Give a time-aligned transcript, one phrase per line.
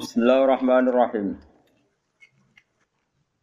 [0.00, 1.36] Bismillahirrahmanirrahim.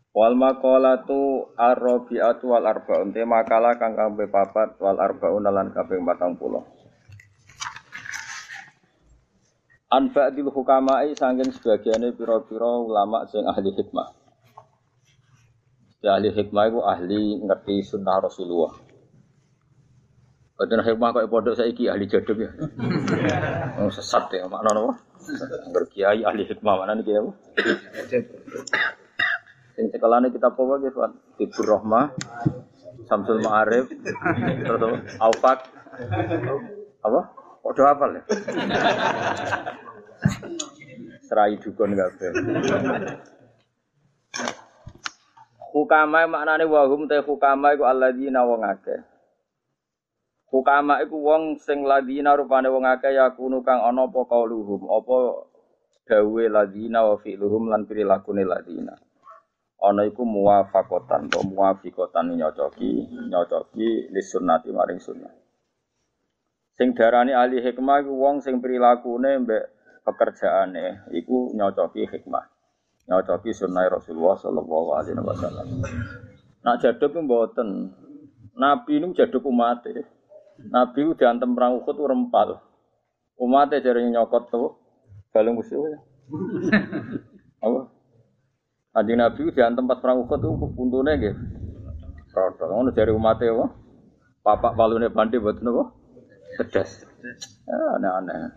[0.10, 6.34] Wal maqalatu ar-rabi'atu wal arba'un te makalah kang kabeh papat wal arba'un lan kabeh 40.
[9.94, 14.18] An ba'dil hukama'i sanging sebagiane pira-pira ulama sing ahli hikmah.
[16.02, 18.74] Ya ahli hikmah itu ahli ngerti sunnah Rasulullah.
[20.58, 22.50] Badan hikmah kok pondok saiki ahli jadab ya.
[23.78, 25.07] Oh, sesat ya makna napa?
[25.28, 27.32] Angger kiai ahli hikmah mana nih kiai apa?
[29.76, 31.12] Sing cekelane kita apa nggih, Pak?
[31.38, 32.10] Tibur Rahmah,
[33.06, 33.92] Samsul Ma'arif,
[34.66, 34.98] terus apa?
[35.22, 35.60] Aufak.
[37.04, 37.22] Apa?
[37.62, 38.24] Kok do hafal ya?
[41.28, 42.32] Serai dukun kabeh.
[45.76, 49.04] Hukama maknane wahum te hukama iku alladzina wong akeh.
[50.48, 55.44] Hukama iku wong sing ladina rupane wong akeh yakunu kang ana apa kauluhum, apa
[56.08, 58.96] dawe ladina wa fi'luhum lan prilakune ladina.
[59.84, 65.30] Ana iku muwafaqatan to muwafiqatan nyocoki, nyocoki li sunnati maring sunnah.
[66.80, 69.64] Sing darani ahli hikmah iku wong sing prilakune mbek
[70.08, 72.48] pekerjaane iku nyocoki hikmah.
[73.12, 75.68] Nyocoki sunnah Rasulullah sallallahu alaihi wasallam.
[76.64, 77.92] Nak jaduk mboten.
[78.58, 79.86] Nabi ini jaduk umat
[80.58, 82.58] Nabi itu diantem perang Uhud rempal.
[83.38, 84.82] Umatnya jari nyokot tuh,
[85.30, 86.00] balung musuh ya.
[87.66, 87.82] Apa?
[88.98, 90.50] Adi Nabi itu diantem pas perang Uhud itu
[90.82, 91.38] untune gitu.
[92.38, 93.66] Rodol, ngono jari umatnya apa?
[94.46, 95.90] Papak balune bandi buat nopo?
[96.54, 97.02] Pedas.
[97.66, 98.54] Ya, aneh-aneh.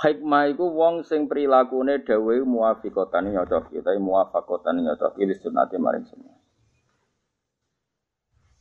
[0.00, 6.39] Hikmah iku wong sing prilakune dawuhe muwafiqatan nyocoki, tapi muwafaqatan nyocoki li sunnati maring sunnah.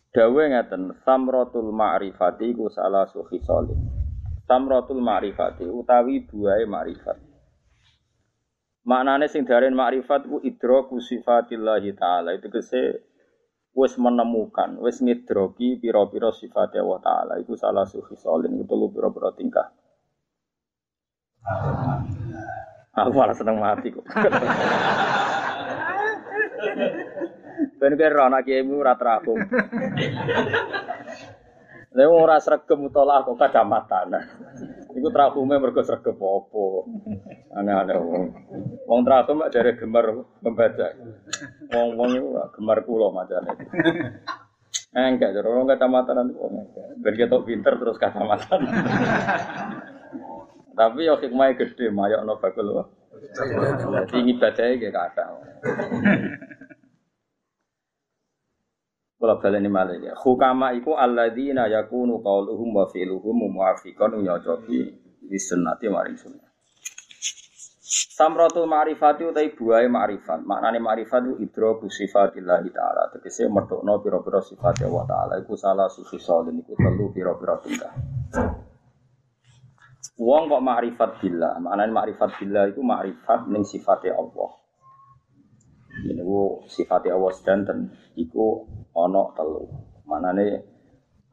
[0.09, 3.77] Dawe ngeten, samrotul ma'rifati ku salah suhi solim.
[4.49, 7.17] Samrotul ma'rifati utawi buai ma'rifat.
[8.89, 12.33] Maknane sing darin ma'rifat ku idroku sifatillahi ta'ala.
[12.33, 13.05] Itu kese
[13.77, 17.33] wis menemukan, wis ngidroki piro-piro sifat Allah ta'ala.
[17.45, 19.69] Iku salah suhi solim, itu lu piro-piro tingkah.
[22.97, 24.09] Aku malah seneng mati kok.
[27.79, 29.39] Ben kira anak kiaimu ora terapung.
[31.89, 34.13] Lha wong ora sregep utalah kok kacamatan.
[34.93, 36.65] Iku trakume mergo sregep apa.
[37.57, 38.23] Aneh-aneh wong.
[38.85, 40.13] Wong trakum mak jare gemar
[40.45, 40.87] membaca.
[41.73, 43.51] Wong-wong iku gemar kula macane.
[44.93, 46.87] Enggak, jare wong kacamatan nanti enggak.
[47.01, 48.59] Ben ketok pinter terus kacamatan.
[50.79, 52.87] Tapi yo hikmahnya gede, mayokno bakul.
[54.13, 55.25] Tinggi ibadahnya kayak kata.
[59.19, 60.15] Kula baleni malih ya.
[60.15, 64.79] Hukama iku alladzina yakunu qauluhum wa fi'luhum muwafiqan nyocoki
[65.19, 66.47] di sunnati maring sunnah.
[67.89, 70.43] Samratul ma'rifati utai buai ma'rifat.
[70.43, 73.11] Maknane ma'rifat itu idroku sifatillah ta'ala.
[73.15, 75.33] Tegese metokno pira-pira sifat Allah ta'ala.
[75.39, 76.59] Iku salah sufi solin.
[76.59, 77.91] Iku telu pira-pira tingkah.
[80.19, 81.63] Wong kok ma'rifat billah.
[81.63, 84.58] Maknane ma'rifat billah iku ma'rifat ning sifatnya Allah.
[86.05, 87.91] Ini ku sifatnya Allah sedanten.
[88.15, 88.45] Iku
[88.95, 89.63] ono telu.
[90.07, 90.47] Manane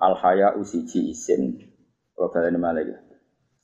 [0.02, 1.54] al haya usiji isin.
[2.16, 3.04] Kalau kalian malah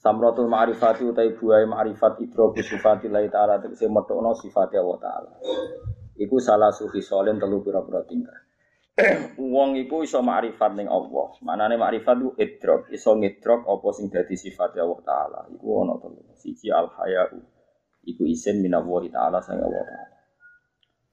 [0.02, 5.30] Samratul ma'rifati utai buai ma'rifat idroku sifati lai ta'ala Tegesi metokno sifati Allah ta'ala.
[6.18, 8.34] Iku salah sufi solen telu pira-pira tingkah.
[9.38, 11.38] Wong iku iso ma'rifat ning Allah.
[11.46, 12.90] Manane ma'rifat itu idrok.
[12.90, 15.40] Iso ngidrok apa sing dadi sifati Allah ta'ala.
[15.54, 16.34] Iku ono telu.
[16.34, 17.30] Siji al haya
[18.02, 20.11] Iku isin minallahi ta'ala sang Allah ta'ala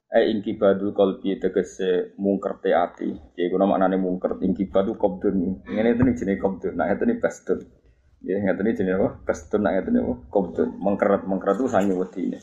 [0.10, 3.14] Eh ingkibadu kolbi tegese mungker te ati.
[3.38, 5.62] Ya iku maknane mungker ingkibadu qabdun.
[5.70, 6.74] Ngene itu nih jenis qabdun.
[6.74, 7.62] Nah itu nih bastun.
[8.26, 9.10] Ya ngene ini jenis apa?
[9.22, 10.16] Bastun nah itu nih apa?
[10.34, 10.70] Qabdun.
[10.82, 12.42] Mengkeret mengkeret itu sange ini.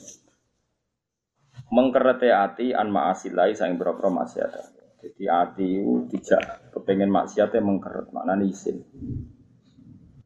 [1.75, 4.51] Mengkeret te ati an ma'asilai sange berapa maksiat.
[5.03, 8.15] Jadi ati itu tidak kepengen maksiatnya mengkeret.
[8.15, 8.79] Maknane isin.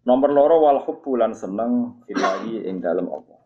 [0.05, 3.41] Nomor loro wal hubbulan seneng filahi ing dalam Allah.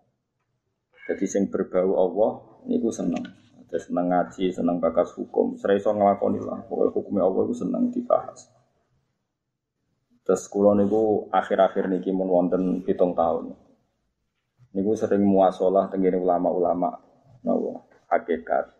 [1.06, 2.30] Jadi sing berbau Allah
[2.66, 3.43] niku seneng.
[3.74, 6.62] Terus seneng ngaji, seneng bakas hukum, serai so ngelakoni lah.
[6.70, 8.46] Pokoknya hukumnya Allah itu seneng dibahas.
[10.22, 13.50] Terus kulo niku akhir-akhir niki mun wonten pitung tahun.
[14.78, 17.02] Niku sering muasalah tenggene ulama-ulama
[17.42, 17.82] nawa
[18.14, 18.70] hakikat.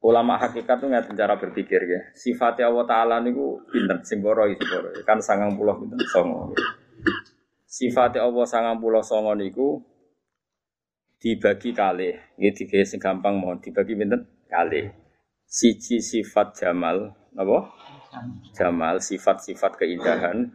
[0.00, 2.00] Ulama hakikat tuh nggak cara berpikir ya.
[2.16, 4.88] Sifatnya Allah Taala niku pinter, simboro simboro.
[5.04, 6.56] Kan sangang pulau pinter songo.
[7.68, 9.84] Sifatnya Allah sangang pulau songo niku
[11.18, 12.14] dibagi kali.
[12.38, 14.86] Ini tiga sing gampang mohon dibagi pinten kali.
[15.48, 17.58] Siji sifat jamal, apa?
[18.54, 20.54] Jamal, sifat-sifat keindahan.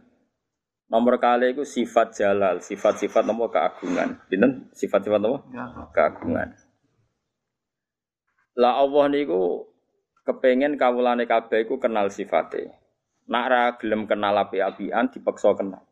[0.88, 4.22] Nomor kali itu sifat jalal, sifat-sifat nomor keagungan.
[4.30, 5.42] Pinten sifat-sifat nomor
[5.90, 6.54] keagungan.
[8.54, 9.66] Lah Allah niku
[10.22, 12.70] kepengen kawulane kabeh iku kenal sifate.
[13.26, 15.82] Nak ra gelem kenal api-apian dipaksa kenal.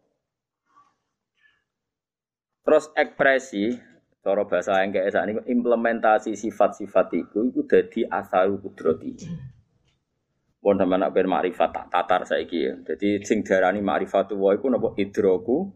[2.62, 3.74] Terus ekspresi
[4.22, 9.18] cara bahasa yang kayak ini implementasi sifat-sifat itu itu jadi asaru kudrati.
[10.62, 12.74] Pun sama nak ben makrifat tak tatar saiki ya.
[12.86, 15.74] Jadi sing diarani makrifatu wa iku napa idroku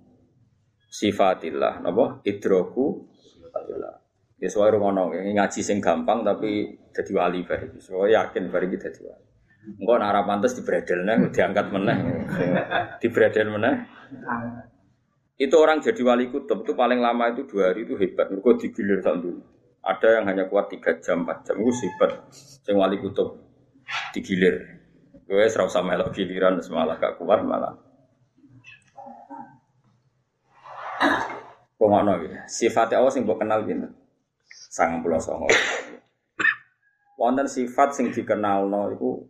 [0.87, 3.95] sifatillah, napa idroku sifatillah.
[4.39, 7.83] Ya soal ngono, ngaji sing gampang tapi jadi wali bari.
[7.83, 9.27] So yakin bari kita jadi wali.
[9.83, 11.99] Engko nek ora pantes dibredelne diangkat meneh.
[13.03, 13.75] Dibredel meneh.
[15.37, 18.33] Itu orang jadi wali kutub itu paling lama itu dua hari itu hebat.
[18.33, 19.45] Mereka digilir dulu.
[19.85, 21.61] Ada yang hanya kuat tiga jam, empat jam.
[21.61, 22.25] Itu hebat.
[22.65, 23.29] Yang wali kutub
[24.17, 24.81] digilir.
[25.29, 27.77] Gue serau sama elok giliran semalah gak kuat malah.
[31.77, 32.35] Pengono gitu.
[32.49, 33.93] Sifatnya Allah sing mbok kenal gitu.
[34.49, 35.53] Sangat pulau songo.
[37.21, 39.29] Wonten sifat sing dikenal no itu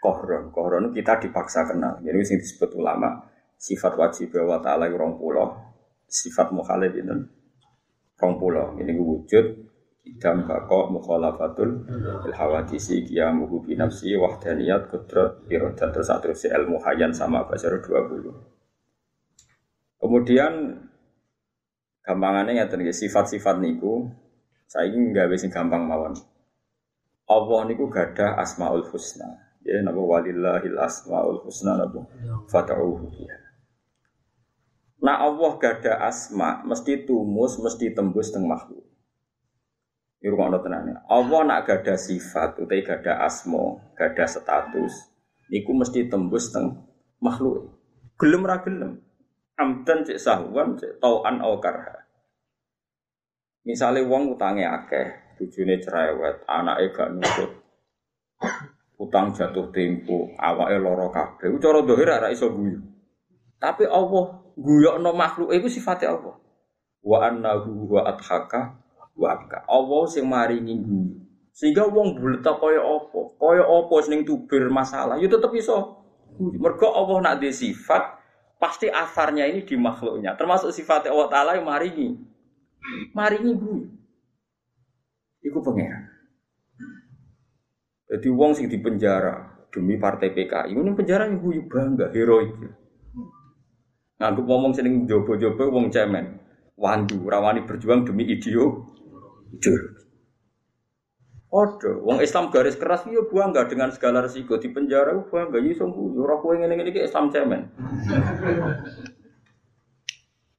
[0.00, 0.48] kohron.
[0.48, 2.00] Kohron kita dipaksa kenal.
[2.00, 5.54] Jadi sing disebut ulama sifat wajib wa ta'ala rong pulau.
[6.04, 7.16] Sifat mukhalif itu
[8.20, 8.76] rong pulau.
[8.78, 9.46] Ini wujud
[10.04, 11.88] idam bako mukhalafatul
[12.28, 18.28] il hawadisi qiyamuhu bi nafsi wahdaniyat kudrat iradat terus terus ilmu hayan sama basar 20
[19.96, 20.76] kemudian
[22.04, 24.12] gampangannya ngeten sifat-sifat niku
[24.68, 26.12] saya ingin nggak bisa gampang mawon.
[27.30, 29.28] Allah niku gada asmaul husna.
[29.64, 32.04] Ya nabo walillahil asmaul husna nabo
[32.52, 33.43] fata'uhu ya
[35.04, 38.84] Nah Allah gada asma mesti tumus mesti tembus teng makhluk
[40.24, 41.04] ini rumah tenane.
[41.04, 45.12] Allah nak gada sifat, utai gada asmo, gada status.
[45.52, 46.80] Niku mesti tembus teng
[47.20, 47.76] makhluk.
[48.16, 49.04] Gelem ra gelem.
[49.60, 52.08] Amdan cek sahwan cek tauan au karha.
[53.68, 57.52] Misalnya wong utange akeh, bojone cerewet, anake gak nurut.
[58.96, 61.52] Utang jatuh tempo, awake lara kabeh.
[61.60, 62.80] Cara dohir ora iso guyu.
[63.60, 66.36] Tapi Allah guyokno makhluk iku sifatnya Allah.
[67.04, 68.80] Wa annahu wa adhaka
[69.14, 69.66] wabka.
[69.68, 71.22] Allah sing maringi guyu.
[71.54, 73.20] Sehingga wong buleta kaya apa?
[73.38, 76.02] Kaya apa sing tubir masalah, ya tetep iso.
[76.34, 78.02] Mergo Allah nak di sifat,
[78.58, 80.34] pasti asarnya ini di makhluknya.
[80.34, 82.18] Termasuk sifat Allah Ta'ala yang maringi.
[83.14, 83.86] Maringi guyu.
[85.46, 86.10] Iku pangeran.
[88.10, 92.50] Jadi wong sing di penjara demi partai PKI, ini penjara yang guyu bangga, heroik.
[94.18, 96.38] Nganggep ngomong seneng jobo-jobo wong cemen.
[96.78, 98.86] Wandu, rawani berjuang demi jujur.
[101.54, 106.18] Odo, wong Islam garis keras yo bangga dengan segala resiko di penjara bangga yo sungguh
[106.18, 107.70] ora kowe ngene iki Islam cemen.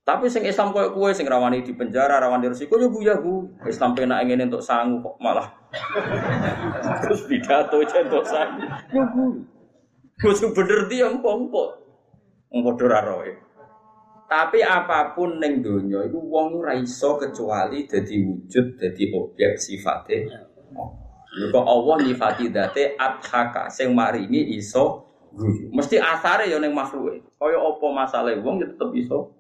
[0.08, 3.60] Tapi sing Islam koyo kowe sing rawani di penjara, rawani resiko yo buya bu.
[3.68, 5.52] Islam penak ngene untuk sangu kok malah.
[7.04, 8.64] Terus pidato untuk sangu.
[8.96, 9.26] Yo bu.
[10.16, 11.72] Gue bener dia empong-empong.
[12.56, 13.45] Empong ora roe.
[14.26, 20.42] Tapi apa pun neng dunia itu wong ora iso kecuali dadi wujud, dadi objek sifatnya.
[21.36, 25.70] Mergo Allah nyifati date adhaka sing maringi iso guyu.
[25.70, 27.22] Mesti asare ya ning makhluke.
[27.38, 29.36] Kaya apa masalah wong ya tetep iso.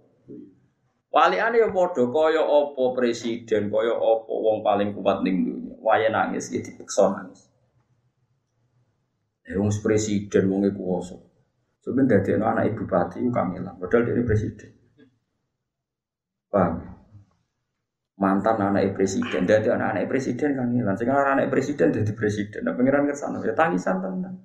[1.09, 5.73] Waliane ya padha kaya apa presiden, kaya apa wong paling kuat ning dunia.
[5.81, 7.47] Waya nangis ya dipeksa nangis.
[9.49, 11.15] Eh wong presiden wong kuwasa.
[11.79, 14.74] Sebenarnya dari anak ibu bupati itu kamilah, padahal dia presiden.
[16.55, 16.79] Paham?
[18.15, 20.95] Mantan anak presiden, dari anak-anak presiden kan hilang.
[20.95, 22.63] Sekarang anak presiden jadi presiden.
[22.63, 24.39] Nah, pengiran ke sana, ya tangisan tenang.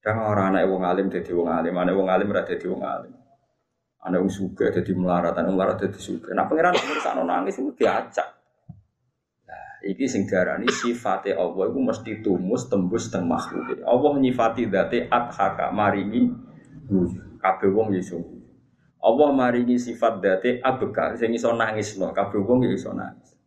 [0.00, 3.12] Jangan orang anak wong alim jadi wong alim, anak wong alim berarti jadi wong alim.
[4.00, 6.32] Anak wong suga jadi melarat, anak melarat jadi suga.
[6.32, 8.28] Nah pengiran ke sana nangis itu diacak.
[9.44, 13.76] Nah, iki sing diarani sifate Allah itu mesti tumus tembus teng makhluk.
[13.84, 16.32] Allah nyifati date adhaka maringi
[17.36, 18.37] kabeh wong Yesus.
[18.98, 23.38] Allah maringi sifat date abeka sing iso nangis no kabeh wong ya iso nangis.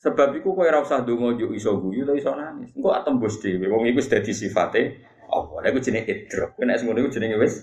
[0.00, 2.72] Sebab iku kowe ora usah donga yo iso guyu to iso nangis.
[2.72, 5.60] Engko atembus dhewe wong iku wis dadi sifate Allah.
[5.60, 6.56] Lha iku jenenge idrok.
[6.56, 7.54] Nek ngono iku jenenge wis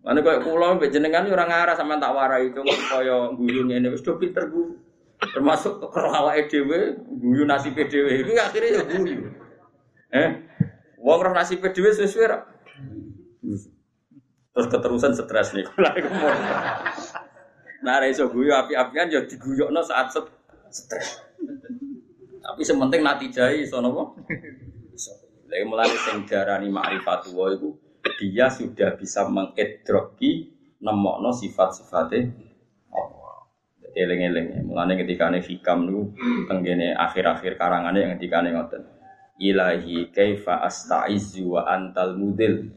[0.00, 4.04] Mana kaya kula mbek jenengan ora ngarah sampean tak warai cuma kaya guyu ngene wis
[4.04, 4.76] do pinter bu.
[5.20, 9.24] Termasuk karo awake dhewe guyu nasibe dhewe akhire ya guyu.
[10.12, 10.28] Eh?
[11.00, 11.92] Wong roh nasibe dhewe.
[14.50, 15.62] Terus keterusan stres nih.
[17.86, 20.10] nah, iso guyu api-apian ya diguyokno saat
[20.70, 21.22] stres.
[22.40, 24.10] Tapi sementing nanti jai iso napa?
[24.90, 25.14] Iso.
[25.50, 27.74] Lha mulai sing diarani ma'rifatullah iku
[28.22, 32.50] dia sudah bisa mengedroki nemokno sifat-sifatnya
[33.94, 34.66] eling-eling.
[34.66, 36.14] Mulane ketika ane hikam lu
[36.46, 38.82] tenggene akhir-akhir karangane yang ketika ane ngoten.
[39.40, 42.70] Ilahi kaifa astaizu wa antal mudil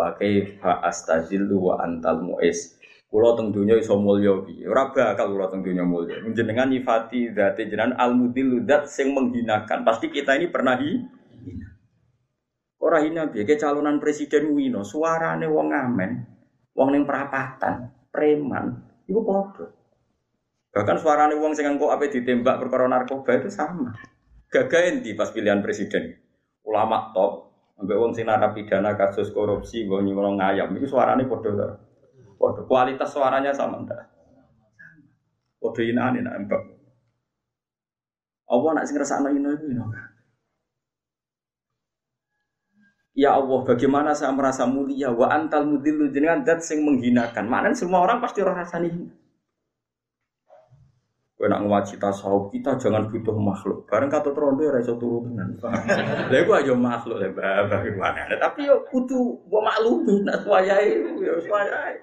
[0.00, 2.80] wa kaifa astazillu wa antal muis.
[3.10, 4.64] Kulo teng dunya iso mulya piye?
[4.70, 6.24] Ora bakal kulo teng dunya mulya.
[6.32, 9.84] Jenengan nyifati zate jenengan al mudil zat sing menghinakan.
[9.84, 11.68] Pasti kita ini pernah hina.
[12.80, 16.10] Ora hina piye calonan presiden Wino, suarane wong ngamen,
[16.72, 19.66] wong ning perapatan, preman, iku padha.
[20.70, 23.90] Bahkan suarane wong sing engko ape ditembak perkara narkoba itu sama.
[24.46, 26.14] Gagain di pas pilihan presiden.
[26.62, 27.49] Ulama top,
[27.80, 31.80] ambek wong sing narapidana kasus korupsi, wong nyolong ngayam, itu suarane padha.
[32.40, 34.00] Waduh, kualitas suaranya sama enggak?
[35.60, 36.62] Waduh ini aneh nak embak.
[38.50, 39.84] Allah nak sing ngrasakno ino iku ino.
[43.12, 47.44] Ya Allah, bagaimana saya merasa mulia wa antal mudillu jenengan zat sing menghinakan.
[47.44, 49.12] Maknanya semua orang pasti rasani hina.
[51.40, 53.88] Kowe nak ngaji tasawuf kita jangan butuh makhluk.
[53.88, 55.56] Bareng kata trondo ya iso turu tenan.
[56.28, 58.28] Lha iku aja makhluk lha bagaimana.
[58.36, 61.96] Tapi yo kudu mbok maklumi nak suwayahe yo suwayahe.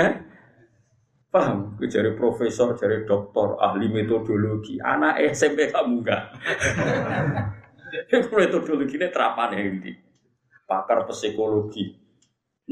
[0.00, 0.10] Eh?
[1.28, 1.76] Paham?
[1.76, 4.80] Jadi profesor, jadi doktor, ahli metodologi.
[4.80, 6.32] Anak SMP kamu enggak.
[8.40, 9.92] metodologi ini terapan ya ini.
[10.64, 11.92] Pakar psikologi.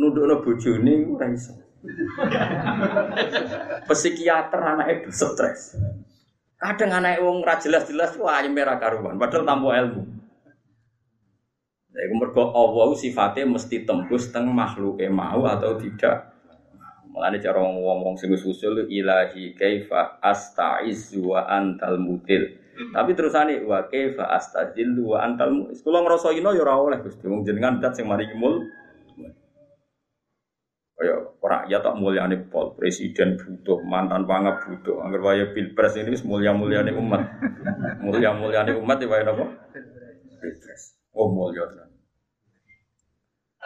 [0.00, 1.28] Nunduk bojone ora.
[3.88, 5.76] Psikiater itu stres.
[6.56, 10.02] Kadang anak wong ra jelas-jelas wah merah karuan padahal tanpa ilmu.
[11.94, 16.34] Jadi mergo Allah sifatnya mesti tembus teng makhluk mau atau tidak.
[17.14, 22.42] Mulane cara ngomong sing usul ilahi kaifa astaiz wa antal mutil.
[22.74, 25.78] Tapi terusane wa kaifa astazil wa antal mutil.
[25.86, 28.66] Kula ngrasa ino ya ora oleh Gusti wong jenengan dat sing mari mul.
[30.94, 35.02] Kaya rakyat tak mulyane pol, presiden butuh, mantan pangap butuh.
[35.02, 37.22] Angger waya pilpres ini mulia-muliane umat.
[37.98, 39.46] Mulia-muliane umat ya waya napa?
[40.38, 40.94] Pilpres.
[41.10, 41.94] Oh mulia tenan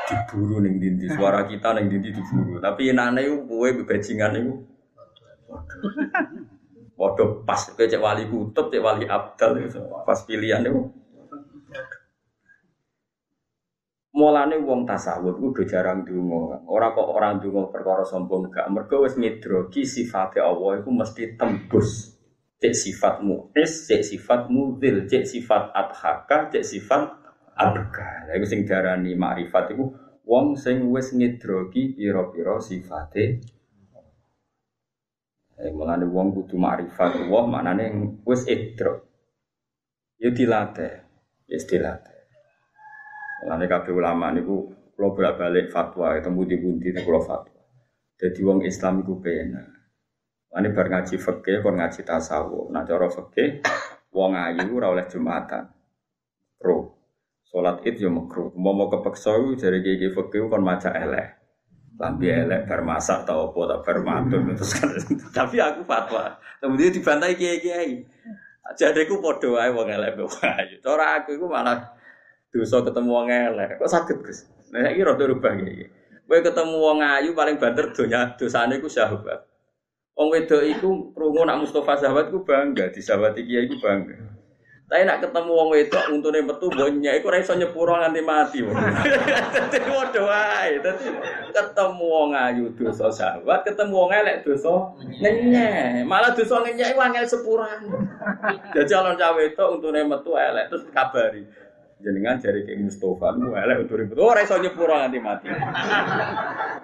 [0.08, 4.54] diburu ning dindi suara kita ning dindi diburu tapi enane iku kowe bebajingan iku
[6.98, 9.58] Waduh pas kowe cek wali kutub cek wali abdal
[10.06, 10.82] pas pilihan itu
[14.18, 16.66] Mulane wong tasawuf udah jarang donga.
[16.66, 18.66] Ora kok orang donga perkara sombong gak.
[18.66, 22.18] Mergo wis ngidroki sifate Allah iku mesti tembus.
[22.58, 27.06] Cek sifat mu'is, cek sifat mudil, cek sifat adhaka, cek sifat
[27.54, 28.26] abga.
[28.26, 29.94] Lha iku sing diarani makrifat iku
[30.26, 33.38] wong sing wis ngidrogi pira-pira sifate
[35.58, 37.86] Eh, mulane wong kudu makrifat Allah maknane
[38.22, 39.02] wis idrok.
[40.22, 41.02] Ya dilatih,
[41.50, 42.17] ya dilatih.
[43.44, 47.62] Mulane kabeh ulama niku kula bolak-balik fatwa ketemu di bundi kula fatwa.
[48.18, 49.66] Jadi wong Islam iku penak.
[50.50, 52.74] Mulane bar ngaji fikih kon ngaji tasawuf.
[52.74, 53.62] Nah cara fikih
[54.10, 55.70] wong ayu ora oleh Jumatan.
[56.58, 56.98] Pro.
[57.46, 58.10] Sholat id yo.
[58.10, 61.38] Mau mau kepeksa dari gigi fakir kan maca elek.
[61.98, 64.26] Lambi elek bar masak tau apa tak bar
[64.58, 64.90] terus kan.
[65.30, 66.34] Tapi aku fatwa.
[66.58, 67.92] Kemudian dibantai kiai kiai.
[68.74, 70.82] Jadi aku podo aja wong elek wae.
[70.82, 71.97] Cara aku iku malah
[72.58, 73.78] dosa ketemu wong elek.
[73.78, 74.50] Kok sakit Gus?
[74.74, 75.86] Nah iki rada rubah iki.
[76.26, 79.46] Kowe ketemu wong ayu paling banter donya dosane iku sahabat.
[80.18, 84.18] Wong wedok iku krungu nak Mustafa sahabat ku bangga, di sahabat kiai iku bangga.
[84.88, 88.58] Tapi nak ketemu wong wedok untune metu bonya iku ora iso nyepuro nganti mati.
[89.52, 90.80] Dadi padha wae.
[90.80, 91.06] Dadi
[91.52, 96.08] ketemu wong ayu dosa sahabat, ketemu wong elek dosa ngenyek.
[96.08, 97.78] Malah dosa ngenyek iku angel sepuran.
[98.72, 101.44] Jadi calon cawe wedok untune metu elek terus kabari.
[101.98, 105.50] Jenengan jari kayak Mustafa, mu elek untune metu ora iso nyepuro nganti mati.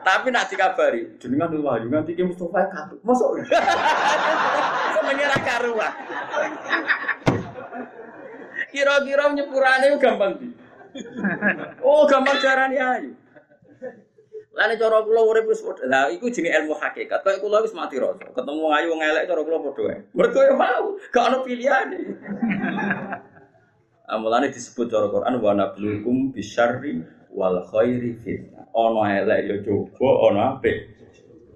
[0.03, 2.99] Tapi nak dikabari, jenengan wahyu nganti ki Mustafa katut.
[3.07, 3.39] Mosok.
[4.99, 5.93] Senenge ra karuan.
[8.75, 10.51] Kira-kira nyepurane gampang di.
[11.79, 13.15] Oh, gampang carane ayu.
[14.51, 15.87] Lane cara kula urip wis padha.
[15.87, 17.23] Lah iku jenenge ilmu hakikat.
[17.23, 18.35] Kaya kula wis mati rasa.
[18.35, 19.95] Ketemu ayu wong elek cara kula padha.
[20.11, 22.03] Mergo ya mau, gak ono pilihane.
[24.05, 27.01] Amulane disebut cara Quran wa nablukum bisyarri
[27.33, 28.69] wal khairi fitnah.
[28.77, 30.77] Ono elek ya coba, ono apik.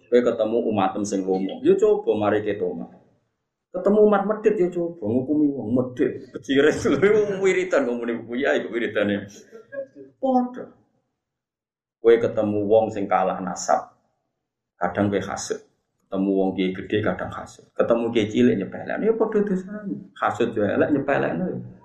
[0.08, 2.88] Kowe ketemu umatem sing lomo, ya coba mari ketoma.
[3.68, 6.12] Ketemu umat medit ya coba ngukumi wong medit.
[6.32, 9.28] Becire lu wiritan ngomongin buku ya iku wiritane.
[10.16, 10.72] Padha.
[12.00, 13.92] Kowe ketemu wong sing kalah nasab.
[14.80, 15.60] Kadang kowe hasud.
[16.08, 17.68] Ketemu wong kiai gede kadang hasud.
[17.76, 19.94] Ketemu kiai cilik nyepelekno ya padha dosane.
[20.16, 21.76] Hasud yo elek nyepelekno.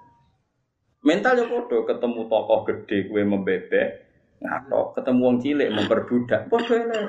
[1.04, 3.88] Mental ya padha ketemu tokoh gede kowe membebek
[4.40, 7.04] ngatok, ketemu wong cilik memperbudak, padha elek.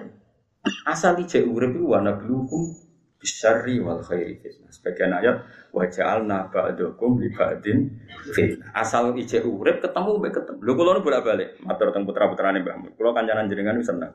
[0.87, 2.75] Asal ijek urip iku wana blukum
[3.21, 4.71] bisyarri wal khairi fitnah.
[4.73, 7.89] Sebagian ayat wa ja'alna ba'dakum li ba'din
[8.33, 8.73] fitnah.
[8.73, 10.59] Asal ijek urip ketemu mbek ketemu.
[10.65, 12.97] Lho kula bolak-balik matur teng putra-putrane Mbah.
[12.97, 14.13] Kula kancanan jenengan seneng.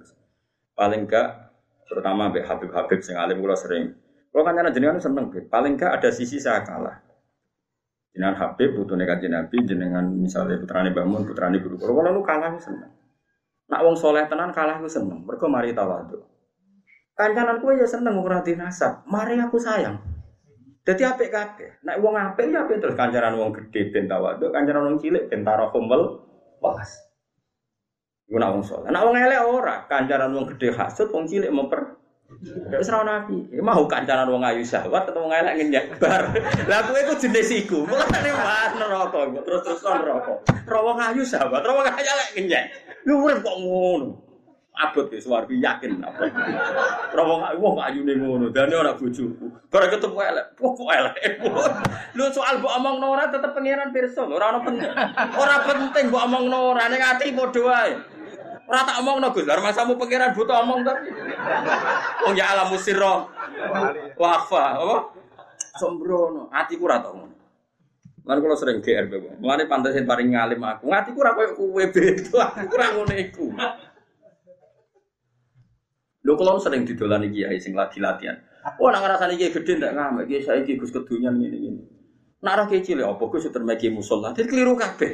[0.73, 1.27] Paling gak
[1.85, 3.93] terutama mbek Habib-habib sing alim kula sering.
[4.29, 7.08] Kula kancanan jenengan seneng, paling gak ada sisi saya kalah.
[8.09, 11.77] Jenengan Habib putune kanjeng Nabi, jenengan misalnya putrane Mbah Mun, putrane guru.
[11.77, 12.89] Kula kula nu kalah seneng.
[13.69, 15.21] Nak wong soleh tenan kalah ku seneng.
[15.29, 16.17] Mergo mari tawadhu.
[17.13, 19.05] Kancanan kue ya seneng ora nasab.
[19.05, 20.01] Mari aku sayang.
[20.87, 21.77] Jadi apik kabeh.
[21.85, 25.45] Nek wong apik ya apik terus kancanan wong gede ben tawadhu, kancanan wong cilik ben
[25.45, 26.25] tarahumul
[26.57, 26.89] pas.
[28.25, 28.89] Iku nak wong soleh.
[28.89, 31.98] Nak wong elek ora, kancanan wong gede hasud, wong cilik memper
[32.39, 36.31] Gak usah nabi, mau kancanan wong ayu syahwat atau wong elek ngenyek bar.
[36.71, 37.83] Lah kowe iku jenis iku.
[37.83, 40.39] Mulane wah neraka terus terus neraka.
[40.63, 42.63] Ro wong ayu syahwat, ro wong elek ngenyek.
[43.03, 44.23] Lu urip kok ngono.
[44.79, 46.31] Abot ke swarga yakin apa.
[47.11, 49.67] Ro wong ayu wong ayune ngono, dane ora bojoku.
[49.67, 51.15] Gara ketemu elek, kok elek.
[52.15, 54.87] Lu soal mbok omongno ora tetep pengiran pirsa, ora ono penting.
[55.35, 57.93] Ora penting mbok omongno ora ning ati padha wae.
[58.69, 61.09] Ora tak omongno Gus, lha masamu pengiran butuh omong tapi.
[62.21, 63.25] Wong ya alam musirra.
[64.13, 64.97] Wafa, apa?
[65.81, 67.33] Sombrono, atiku ora tau ngono.
[68.29, 69.41] Lan kula sering GR kowe.
[69.41, 70.85] Mulane pantesin paling ngalim aku.
[70.85, 73.13] Ngatiku ora koyo kowe beda, aku ora ngono.
[76.21, 78.37] Lho kula sering didolani kiai sing lagi latihan.
[78.77, 81.81] Oh nak ngrasani gede ndak ngamek, kiai saiki Gus kedunyan ngene-ngene.
[82.45, 83.49] Nak ora kiai cilik apa Gus
[83.89, 85.11] musola, dadi keliru kabeh.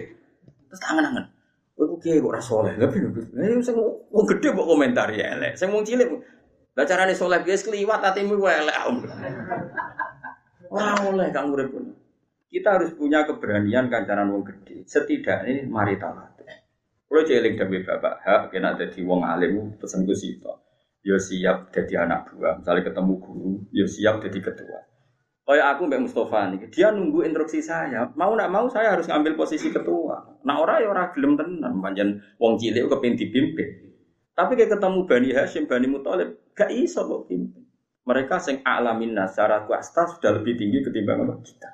[0.67, 1.34] Terus tangan-tangan.
[1.95, 2.73] Kowe ku kiai kok ora saleh.
[2.75, 2.91] Lah?
[2.91, 3.75] Lah sing
[4.11, 5.55] wong gede kok komentar ya elek.
[5.55, 6.11] Sing wong cilik
[6.75, 8.75] lah carane saleh piye kliwat atimu elek.
[10.67, 11.71] Ora oleh kang urip
[12.51, 14.83] Kita harus punya keberanian kancanan wong gede.
[14.83, 16.35] Setidaknya mari tawadhu.
[17.05, 20.51] Kulo jeling dhewe bapak hak kena dadi wong alim pesen Gus itu.
[21.05, 22.59] Yo siap jadi anak buah.
[22.59, 24.83] Misalnya ketemu guru, yo siap jadi ketua.
[25.45, 28.09] Kayak aku Mbak Mustafa nih, dia nunggu instruksi saya.
[28.17, 30.41] Mau nak mau saya harus ngambil posisi ketua.
[30.41, 33.69] Nah orang ya orang gelem tenan, panjang wong cilik kepin dipimpin.
[34.33, 37.61] Tapi kayak ketemu Bani Hashim, Bani Muthalib, gak iso kok pimpin.
[38.09, 41.69] Mereka sing alamin secara kuasta sudah lebih tinggi ketimbang apa kita.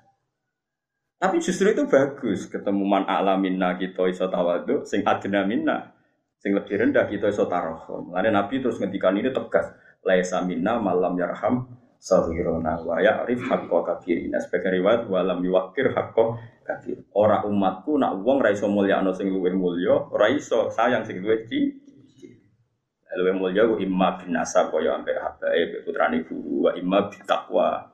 [1.22, 5.96] Tapi justru itu bagus ketemu man alaminna kita iso tawadu, sing adna minna,
[6.43, 8.12] sing lebih rendah kita iso tarohom.
[8.12, 9.72] Karena Nabi terus ngendikan ini tegas,
[10.04, 17.06] laisa minna malam yarham sahirona wa ya'rif haqqo kabirina sebagai riwayat walam yuwakir haqqo kabir
[17.14, 21.46] ora umatku nak wong ra iso mulyakno sing luwih mulya ora iso sayang sing luwih
[21.46, 21.78] ci
[23.14, 27.86] luwih mulya ku imma bin nasab kaya ambek habae putrane guru wa imma bi taqwa.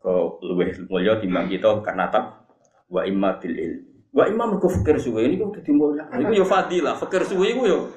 [0.00, 2.48] Kok luwih mulya timbang kita karena tak
[2.88, 6.08] wa imma bil ilmi Wa imam mergo fikir suwe ini kok dadi mulya.
[6.08, 7.92] Iku yo fadilah, fikir suwe iku yo.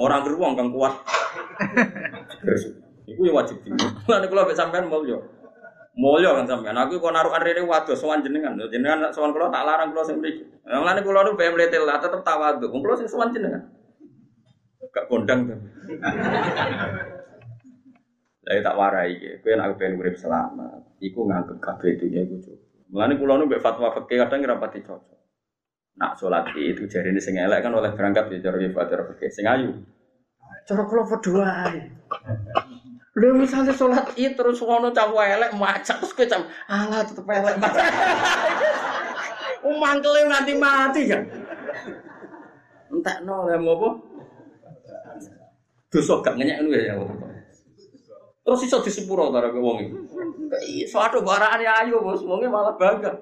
[0.00, 0.96] Orang geruang kang kuat.
[3.08, 3.72] Iku yang wajib di.
[3.72, 5.16] Lan kula mek sampean mulya.
[5.96, 6.76] Mulya kan sampean.
[6.76, 8.52] Aku kok narukan rene waduh sowan jenengan.
[8.68, 10.44] Jenengan sowan kula tak larang kula sing mriki.
[10.68, 12.68] Lan kula nu PM letel lah tetep tawadhu.
[12.68, 13.64] Kula sing sowan jenengan.
[14.92, 15.58] Gak kondang tuh.
[18.48, 19.44] Lah tak warai iki.
[19.44, 22.88] Kowe nek pengen urip selamat, iku nganggep kabeh dunya iku cukup.
[22.88, 25.20] Mulane kula nu mbek fatwa fikih kadang ora pati cocok.
[26.00, 29.28] Nak sholat itu jari ini sing elek kan oleh berangkat ya cara fatwa fikih.
[29.28, 29.84] Sing ayu.
[30.64, 31.76] Cara kula padha.
[33.18, 37.58] Lha misalnya sholat id terus ngono cawu elek macak terus kowe cam alah tetep elek.
[39.68, 41.22] Umangkele nganti mati kan.
[42.94, 43.88] Entekno lha apa?
[45.90, 46.94] Dosa gak ngenyek ngono ya.
[48.46, 49.98] Terus iso disepuro karo wong iki.
[50.86, 53.18] Iso ado barane ayu bos, wonge malah bangga.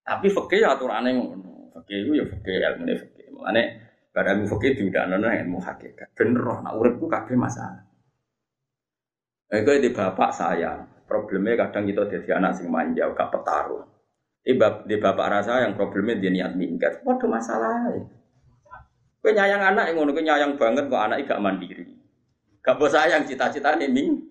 [0.00, 1.76] Tapi fikih aturane ngono.
[1.76, 3.26] Fikih itu ya fikih ilmu fikih.
[3.36, 3.62] Mulane
[4.16, 6.16] barang fikih diundangno ilmu hakikat.
[6.16, 7.89] Bener roh nak uripku kabeh masalah.
[9.50, 10.78] Eh, di bapak saya,
[11.10, 13.82] problemnya kadang kita jadi anak sing manja, gak petarung.
[14.46, 14.54] Di,
[14.86, 17.90] di bapak rasa yang problemnya dia niat minggat, waduh masalah.
[19.20, 21.82] Kue nyayang anak yang ngono, kue nyayang banget kok anak gak mandiri.
[22.62, 24.22] Gak bos sayang cita-cita nih ming,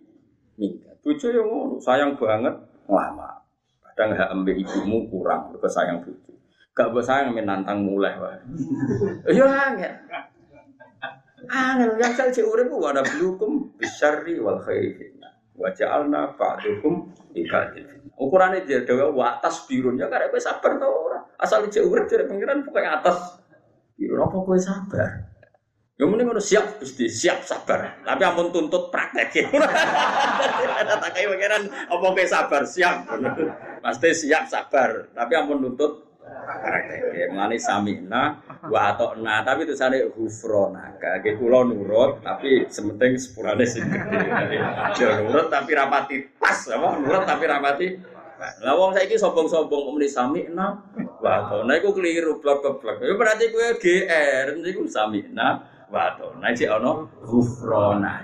[0.55, 0.95] minggat.
[1.03, 2.55] Bucu yang ngono, sayang banget
[2.87, 3.43] lama.
[3.91, 6.31] Kadang hak ambil ibumu kurang, kau sayang bucu.
[6.71, 8.39] Gak bos sayang menantang mulai wah.
[9.35, 9.91] Iya ya.
[11.47, 15.15] Angel yang saya cek urip wa ada blukum bisyarri wal khairi.
[15.55, 18.15] Wa ja'alna ba'dukum li fitnah.
[18.19, 21.19] Ukurane dia dewe atas birun ya karek kowe sabar to ora.
[21.39, 23.39] Asal cek urip dari pengiran pokoke atas
[23.95, 25.09] birun apa kowe sabar.
[25.99, 27.99] Ya mending ngono siap Gusti, siap sabar.
[28.07, 29.51] Tapi ampun tuntut praktek.
[30.79, 33.03] Ada tak kayak pengiran apa kowe sabar, siap.
[33.83, 37.29] Pasti siap sabar, tapi ampun tuntut praktek.
[37.33, 40.95] Mulane samina wa atokna tapi itu sana hufrona.
[41.01, 43.85] Kayak kulo nurut tapi sementing sepurane sing
[45.25, 46.87] nurut tapi rapati pas apa?
[47.01, 47.87] Nurut tapi rapati
[48.39, 50.67] lah wong saiki sombong-sombong muni sami'na
[51.19, 55.59] wa atokna iku keliru blok-blok ya berarti kowe GR niku sami'na
[55.91, 58.23] wa atokna iki ana hufrona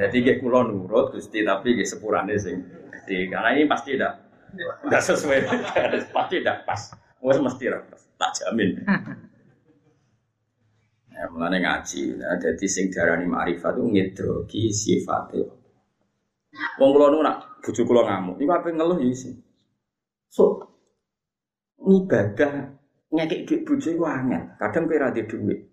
[0.00, 2.64] jadi kayak kulo nurut Gusti tapi nggih sepurane sing
[3.04, 4.24] karena ini pasti tidak
[4.88, 5.38] tidak sesuai
[6.16, 6.80] pasti tidak pas
[7.22, 7.78] Wes mesti ra
[8.18, 8.82] tak jamin.
[11.12, 15.46] Ya, mulane ngaji, nah, jadi sing darani ma'rifat itu ngedrogi sifatnya.
[16.82, 19.34] Wong kula nu nak bojo kula ngamuk, iku ape ngeluh ya sih.
[20.26, 20.66] So,
[21.78, 22.74] ibadah
[23.12, 24.42] ngekek duit bojo iku angel.
[24.58, 25.71] Kadang kowe ra duit.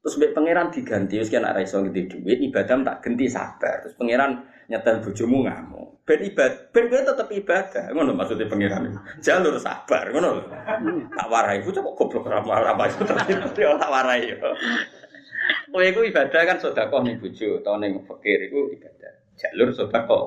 [0.00, 3.84] Terus mbek pangeran diganti, wis kan ora iso ngedi duit, ibadah tak ganti sabar.
[3.84, 6.08] Terus pangeran nyetel bojomu ngamuk.
[6.08, 7.84] Ben ibadah, ben kowe tetep ibadah.
[7.92, 8.96] Ngono maksudnya pangeran.
[9.20, 10.44] Jalur sabar, ngono lho.
[11.12, 14.40] Tak warai bocah kok goblok ra malah apa itu tak warai yo.
[15.68, 19.12] Kowe iku ibadah kan sedekah ning bojo utawa ning fakir iku ibadah.
[19.36, 20.24] Jalur sedekah.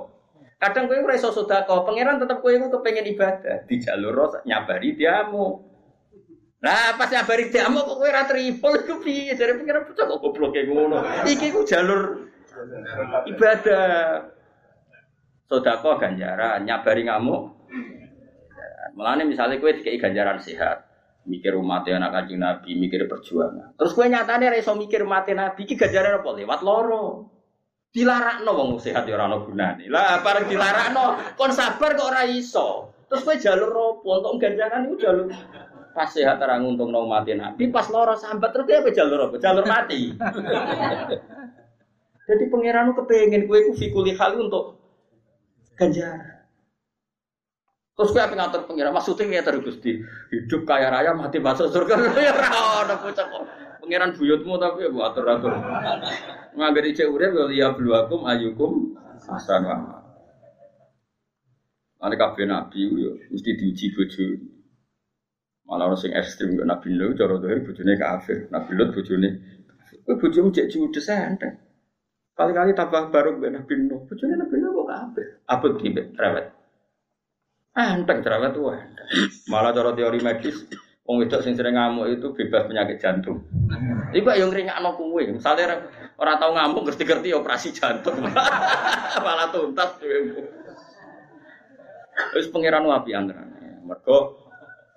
[0.61, 5.72] Kadang kowe ora iso sedekah, pangeran tetep kowe iku kepengin ibadah, di jalur nyabari diamu.
[6.63, 9.35] Nah, pas nyabari diamu kok kowe ora tripol iku piye?
[9.35, 10.97] Jare pangeran bocah kok goblok ngono.
[11.27, 12.31] Iki ku jalur
[13.27, 14.31] ibadah.
[15.43, 17.67] Sodako ganjaran, nyabari ngamuk.
[18.95, 20.87] Melane misalnya kue dikei ganjaran sehat,
[21.27, 23.75] mikir umat anak kanjeng Nabi, mikir perjuangan.
[23.75, 26.29] Terus kue nyatanya reso mikir umat Nabi, ki ganjaran apa?
[26.31, 27.27] Lewat loro.
[27.93, 29.85] Dilarakno wong sehat ya ora ono gunane.
[29.91, 32.95] Lah bareng dilarakno kon sabar kok ora iso.
[33.11, 34.23] Terus kue jalur opo?
[34.23, 35.29] Untuk ganjaran itu jalur
[35.93, 39.65] pas sehat untung nong mati nabi pas loro sambat terus dia apa jalur apa jalur
[39.65, 40.09] mati
[42.27, 44.79] jadi pangeran kepengen kue ku fikuli hal untuk
[45.75, 46.23] ganjaran.
[47.93, 48.89] Terus gue apa ngatur pengira?
[48.89, 50.01] Maksudnya ya terus gusti
[50.33, 51.93] hidup kaya raya mati masuk surga.
[52.25, 53.43] Ya ada bocah kok.
[53.85, 55.53] Pengiran buyutmu tapi ya atur atur.
[56.57, 58.97] Ngabari cek urip ya liya bluakum ayukum
[59.29, 59.77] hasan wa.
[62.01, 64.25] Ane kabeh nabi yo mesti diuji bojo.
[65.73, 68.45] Malah orang sing ekstrim kok nabi lu cara dohir bojone kafir.
[68.53, 69.97] Nabi Lut kafir.
[70.05, 71.57] Kowe bojomu cek judes enteng.
[72.37, 74.05] Kali-kali tambah baru ben Nabi Nuh.
[74.05, 75.27] Bojone Nabi Nuh kok kabeh.
[75.49, 76.45] Abot ki cerewet.
[77.73, 78.69] Enteng cerewet tuh.
[79.49, 80.61] Malah cara teori medis
[81.03, 83.43] Wong wedok sing sering ngamuk itu bebas penyakit jantung.
[84.15, 85.35] Iku yang ngringakno kuwe.
[85.35, 88.21] Misalnya orang tahu ngamuk ngerti-ngerti operasi jantung.
[89.25, 89.99] Malah tuntas
[92.37, 93.83] Wis pangeran wapi antarane.
[93.83, 94.42] Mergo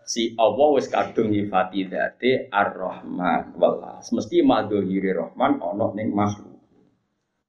[0.07, 4.09] si Allah wis kadung nyifati dzate Ar-Rahman welas.
[4.15, 6.57] Mesti madhiri Rahman ana ning makhluk.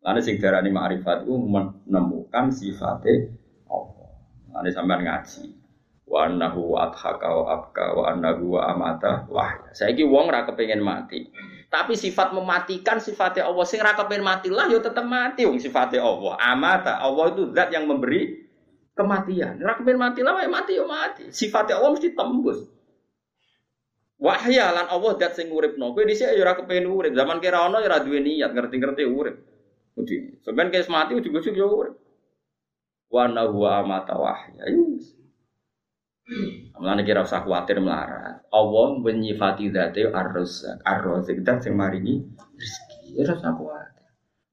[0.02, 3.30] Lalu sing darani ma'rifat itu menemukan sifatnya
[3.70, 4.10] Allah.
[4.58, 5.46] Lalu sampean ngaji.
[6.08, 9.70] Wa annahu adhaka wa abka wa annahu wa amata wah.
[9.76, 11.28] Saiki wong ra kepengin mati.
[11.68, 16.00] Tapi sifat mematikan sifatnya Allah sing ra kepengin mati lah ya tetep mati wong sifatnya
[16.00, 16.40] Allah.
[16.40, 18.47] Amata Allah itu zat yang memberi
[18.98, 19.62] kematian.
[19.62, 21.30] Ra kepengin mati lah ya mati ya mati.
[21.30, 22.66] Sifatnya Allah mesti tembus.
[24.18, 25.94] Wahya lan Allah zat sing uripno.
[25.94, 27.14] Kowe dhisik ya ora kepengin urip.
[27.14, 29.38] Zaman kira ana ya ora duwe niat ngerti-ngerti urip.
[29.94, 30.42] Uji.
[30.42, 31.96] Sebenarnya kayak mati ujung-ujung ya urip.
[33.14, 34.66] Wa huwa amata wahya.
[36.76, 38.44] Mulane kira usah kuwatir melarat.
[38.52, 43.16] Allah menyifati dzate ar-razzaq, ar-razzaq dan sing maringi rezeki.
[43.24, 43.87] Ora usah kuwatir.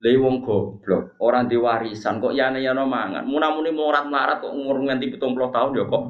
[0.04, 3.24] Lha wong goblok, orang diwarisan kok yana-yana mangan.
[3.24, 5.16] Munamuni morat melarat kok umur nganti 70
[5.48, 6.04] tahun ya kok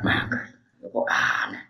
[0.00, 0.44] makan.
[0.80, 1.62] Ya kok aneh.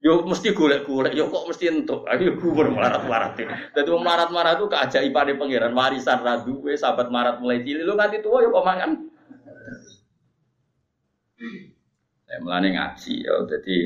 [0.00, 2.08] Yo mesti golek-golek, yo kok mesti entuk.
[2.08, 3.36] Ayo kubur melarat-melarat.
[3.76, 8.24] Dadi wong melarat-melarat itu keajaibane pangeran warisan ra duwe sahabat marat mulai cilik lu nganti
[8.24, 8.90] tua yo kok mangan.
[12.24, 13.76] Ya mulane ngaji ya jadi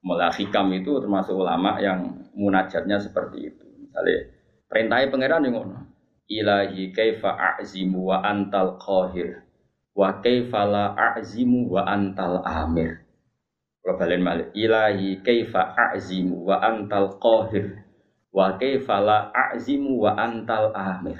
[0.00, 0.32] mulai
[0.72, 3.64] itu termasuk ulama yang munajatnya seperti itu.
[3.76, 4.32] Misalnya
[4.72, 5.97] perintahnya pangeran yang ngono.
[6.28, 9.48] Ilahi kaifa a'zimu wa antal qahir
[9.96, 13.00] wa kaifa la a'zimu wa antal amir.
[13.80, 17.80] Kalau balen malik ilahi kaifa a'zimu wa antal qahir
[18.28, 21.16] wa kaifa la a'zimu wa antal amir.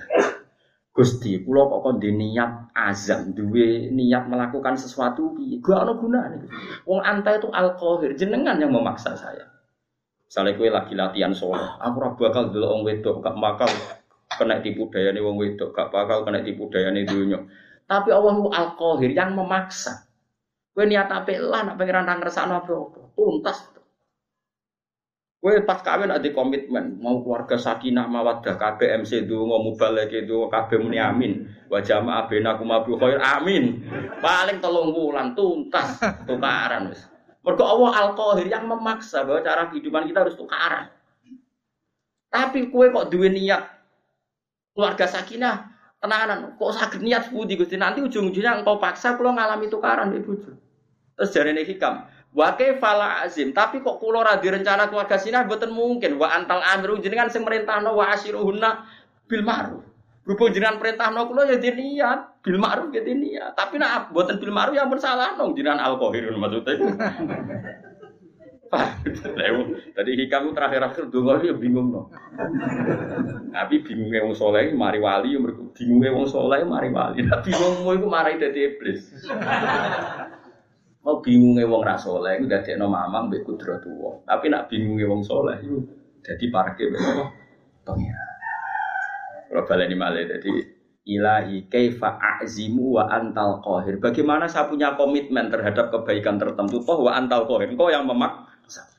[0.92, 5.62] Gusti, kula kok kon niat azam, duwe niat melakukan sesuatu piye?
[5.62, 6.50] Gak ana gunane.
[6.84, 9.46] Wong anta itu al qahir, jenengan yang memaksa saya.
[10.28, 13.70] Misalnya kue lagi latihan sholat, aku ora bakal dulu wong wedok, gak bakal
[14.36, 17.40] kena tipu daya nih wong wedok, gak bakal kena tipu daya nih dunia.
[17.88, 20.04] Tapi Allah al qahir yang memaksa.
[20.76, 22.70] Kue niat apa lah, nak pengiran nang ngersakno apa
[23.16, 23.58] tuntas.
[25.38, 30.70] Kue pas kawin ada komitmen, mau keluarga sakinah mawadah, KB MC mau mubalek itu, KB
[30.82, 33.86] muni amin, wajah ma abena kumabu khair amin.
[34.18, 37.06] Paling telung bulan tuntas tukaran wis.
[37.46, 40.90] Mergo Allah al qahir yang memaksa bahwa cara kehidupan kita harus tukaran.
[42.28, 43.77] Tapi kue kok duwe niat
[44.78, 50.14] keluarga sakinah, tenanan, kok sakit niat budi Gusti nanti ujung-ujungnya engkau paksa kalau ngalami tukaran
[50.14, 50.38] ibu
[51.18, 56.14] Terus jarene hikam, wa fala azim, tapi kok kula ra rencana keluarga sinah mboten mungkin.
[56.14, 58.86] Wa antal amiru jenengan sing merintahno wa asyiruhunna
[59.26, 59.82] bil ma'ruf.
[60.22, 63.58] Berhubung jenengan perintahno kula ya niat bil ma'ruf ya niat.
[63.58, 66.86] Tapi nak mboten bil ma'ruf ya pun salah nong jenengan alkohirun maksudnya.
[68.68, 72.02] Tadi hikam terakhir-akhir donga ya bingung no.
[73.48, 75.34] Tapi bingungnya wong soleh mari wali,
[75.72, 77.24] bingungnya wong soleh mari wali.
[77.24, 79.00] Tapi bingungmu itu mari dari iblis.
[81.08, 84.20] Oh bingungnya wong ra soleh iku dadekno mamang mbek tua.
[84.28, 85.80] Tapi nak bingungnya wong soleh iku
[86.20, 87.24] dadi parke mbek apa?
[89.48, 90.76] Kalau baleni malih dadi
[91.08, 93.96] ilahi kaifa a'zimu wa antal qahir.
[93.96, 97.72] Bagaimana saya punya komitmen terhadap kebaikan tertentu toh wa antal qahir.
[97.72, 98.47] Kau yang memaksa.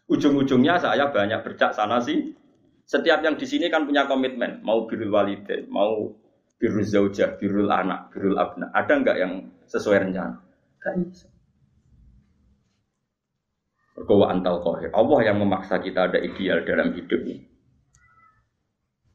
[0.10, 2.34] Ujung-ujungnya saya banyak bercak sana sih.
[2.90, 6.10] Setiap yang di sini kan punya komitmen, mau birul walidain, mau
[6.58, 8.74] birul zaujah, birul anak, birul abna.
[8.74, 9.34] Ada enggak yang
[9.70, 10.42] sesuai rencana?
[10.82, 11.30] Gak bisa.
[14.10, 14.90] Antal kohir.
[14.90, 17.46] Allah yang memaksa kita ada ideal dalam hidup ini.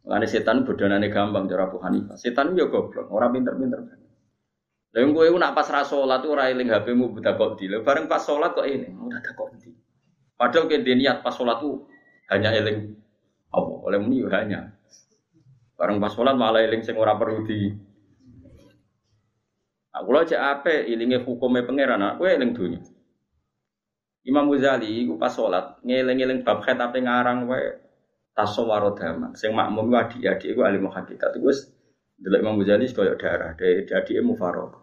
[0.07, 2.15] Lalu setan bodonane gampang cara Abu Hanifah.
[2.15, 3.81] Setan ya goblok, orang pinter-pinter.
[4.95, 7.67] Lalu gue nak pas rasolat tuh ora eling HP-mu buta kok di.
[7.83, 9.74] Bareng pas sholat kok ini, udah ada kok di.
[10.35, 11.87] Padahal ke niat pas sholat tuh
[12.31, 12.99] hanya eling
[13.55, 13.73] apa?
[13.87, 14.61] Oleh muni ya hanya.
[15.79, 17.71] Bareng pas sholat malah eling sing ora perlu di.
[19.95, 22.83] Aku lo aja apa, ilingnya hukumnya pangeran, aku eling dunia.
[24.27, 27.79] Imam Ghazali iku pas sholat ngeleng-ngeleng bab apa ngarang wae
[28.35, 29.37] tasawwaro dhamma.
[29.39, 31.39] Sing makmum ku adik-adik iku alim hakikat.
[31.39, 31.71] Iku wis
[32.19, 34.83] delok Imam Ghazali koyo darah dari adike mufaraqah.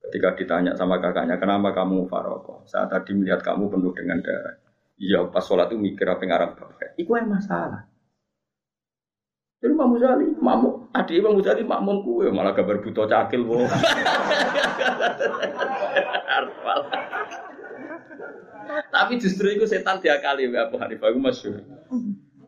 [0.00, 2.64] Ketika ditanya sama kakaknya, kenapa kamu mufaraqah?
[2.64, 4.69] Saat tadi melihat kamu penuh dengan darah.
[5.00, 7.88] Iya, pas sholat itu mikir apa ngarang bab Iku yang masalah.
[9.60, 13.60] Jadi Imam Ghazali, makmum, adik Imam Ghazali makmum kue malah kabar buta cakil wo.
[18.88, 21.60] Tapi justru itu setan diakali ya Abu Hanifah itu masyhur.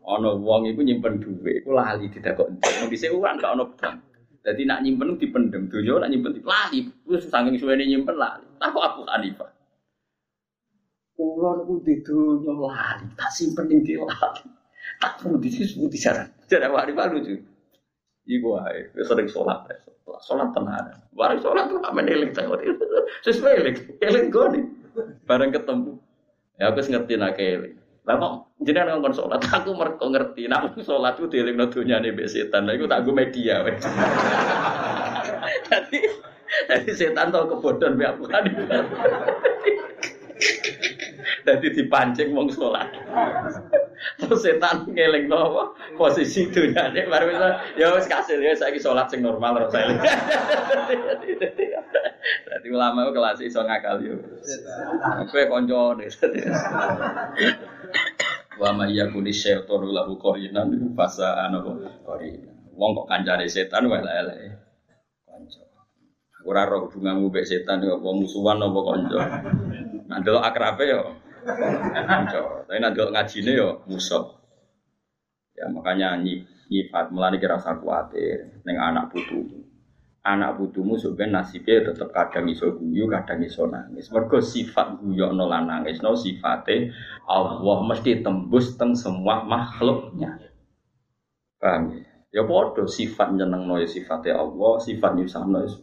[0.03, 2.49] Ono wong iku nyimpen duit, iku lali didakok.
[2.49, 4.01] Wong dhisik uang gak ono bank.
[4.41, 6.89] Dadi nak nyimpen dipendem, donya nak nyimpen lali.
[7.05, 8.49] Wis saking suwene nyimpen lali.
[8.57, 9.52] Aku Abu Hanifah.
[11.13, 14.49] Kulo niku di donya lali, tak simpen ning di lali.
[14.97, 16.25] Tak disebut di sana.
[16.49, 17.37] Jadi Abu Hanifah lucu.
[18.23, 19.67] Iku wae, wis sering sholat,
[20.23, 20.95] sholat tenan.
[21.11, 22.55] Bareng sholat tuh amen eling saya.
[23.21, 24.63] Sesuai eling, eling goni.
[25.27, 25.99] Bareng ketemu.
[26.55, 27.75] Ya aku ngerti nak eling.
[28.03, 30.47] Lah kok jenengan ngomong sholat, aku mereka ngerti.
[30.47, 32.63] Nak sholat itu dieling no dunia nih setan.
[32.63, 33.61] Lah itu tak gue media.
[35.67, 35.99] Jadi,
[36.71, 38.43] jadi setan tau kebodohan biar bukan.
[41.43, 42.87] Jadi dipancing wong sholat.
[44.19, 49.07] Terus setan ngeling no posisi dunia nih baru bisa ya wes kasih ya saya sholat
[49.07, 49.95] sing normal terus saya.
[52.23, 54.15] Jadi ulama itu kelas iso ngakal yo.
[55.31, 56.07] Kue konco nih.
[58.59, 61.59] Wa ma yakuni syaitanu lahu qarinan fasa ana
[62.03, 62.51] qarina.
[62.75, 64.59] Wong kok kancane setan wae lele.
[65.27, 65.63] Kanca.
[66.43, 69.19] Ora roh hubunganmu mbek setan apa musuhan apa kanca.
[70.07, 71.22] Nah delok akrabe yo
[72.07, 72.65] kanca.
[72.67, 74.25] Tapi delok ngajine yo musuh.
[75.53, 76.17] Ya makanya
[76.71, 79.63] nyifat melani kira usah kuatir ning anak putu
[80.23, 84.07] anak putumu sebenarnya nasibnya tetap kadang iso guyu, kadang iso nangis.
[84.07, 86.95] Mergo sifat guyu no nangis no sifatnya
[87.27, 90.39] Allah mesti tembus teng semua makhluknya.
[91.59, 92.01] Paham ya?
[92.33, 95.75] Ya bodoh sifat nyeneng no ya sifatnya Allah, sifat nyusah no ya.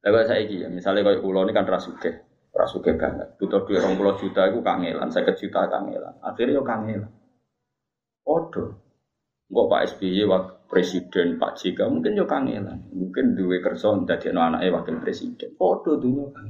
[0.00, 2.24] Lalu saya ya, misalnya kalau pulau ini kan rasuke,
[2.60, 3.40] rasuke banget.
[3.40, 6.14] Butuh duit orang pulau juta itu kangelan, saya juta kangelan.
[6.20, 7.12] Akhirnya yo kangelan.
[8.20, 8.90] Bodoh.
[9.50, 14.70] Enggak Pak SBY waktu presiden Pak JK mungkin yo kangelan, mungkin dua kerja dari anaknya
[14.70, 15.58] wakil presiden.
[15.58, 16.46] Podo dulu kan,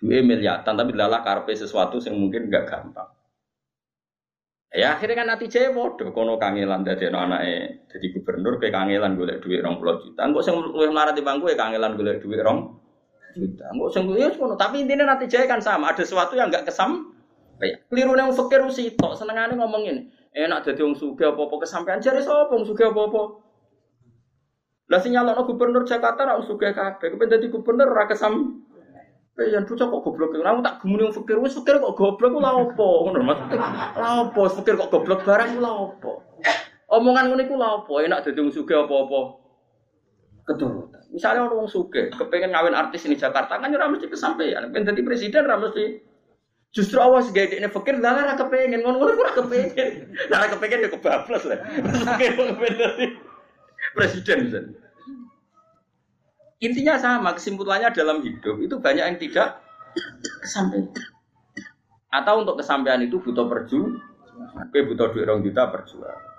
[0.00, 3.12] dua miliatan tapi lala karpe sesuatu yang mungkin nggak gampang.
[4.72, 9.36] Ya akhirnya kan nanti saya podo kono kangelan dari anaknya jadi gubernur kayak kangelan gue
[9.44, 10.24] duit rong puluh juta.
[10.24, 12.81] Enggak luwih melarat di bangku ya kangelan gue duit rong
[13.32, 13.66] juta.
[13.72, 15.92] Enggak sing ya semono tapi intinya nanti saya kan sama.
[15.92, 17.12] Ada sesuatu yang nggak kesam.
[17.60, 18.60] Kayak keliru yang fakir
[18.98, 20.02] tok senengannya ngomong ini.
[20.32, 23.44] Enak jadi wong sugih apa-apa kesampaian jare sapa wong sugih apa-apa.
[24.88, 28.64] Lah sing nyalokno gubernur Jakarta ra sugih kabeh, kepen dadi gubernur ora kesam
[29.32, 32.52] Eh yang bocah kok goblok, kamu tak gemuni wong fakir, wis fakir kok goblok lha
[32.52, 33.08] opo?
[33.08, 33.32] Ngono.
[33.96, 35.72] Lha opo fakir kok goblok barang lha?
[36.92, 38.04] Omongan ngono iku lha opo?
[38.04, 39.41] Enak dadi wong sugih apa-apa.
[40.42, 41.02] Keturutan.
[41.14, 45.46] Misalnya orang sugih, kepengen ngawin artis ini Jakarta kan ora mesti kesampaian, pengen dadi presiden
[45.46, 46.02] ora mesti
[46.72, 51.60] Justru awas gede ini fakir, lara kepengen, ngono-ngono ora kepengen, lara kepengen ya kebablas lah.
[53.92, 54.80] Presiden misalnya.
[56.64, 59.60] Intinya sama, kesimpulannya dalam hidup itu banyak yang tidak
[60.40, 60.88] kesampaian.
[62.08, 64.72] Atau untuk kesampaian itu butuh perjuangan.
[64.72, 66.31] Gue butuh duit orang juta berjuang.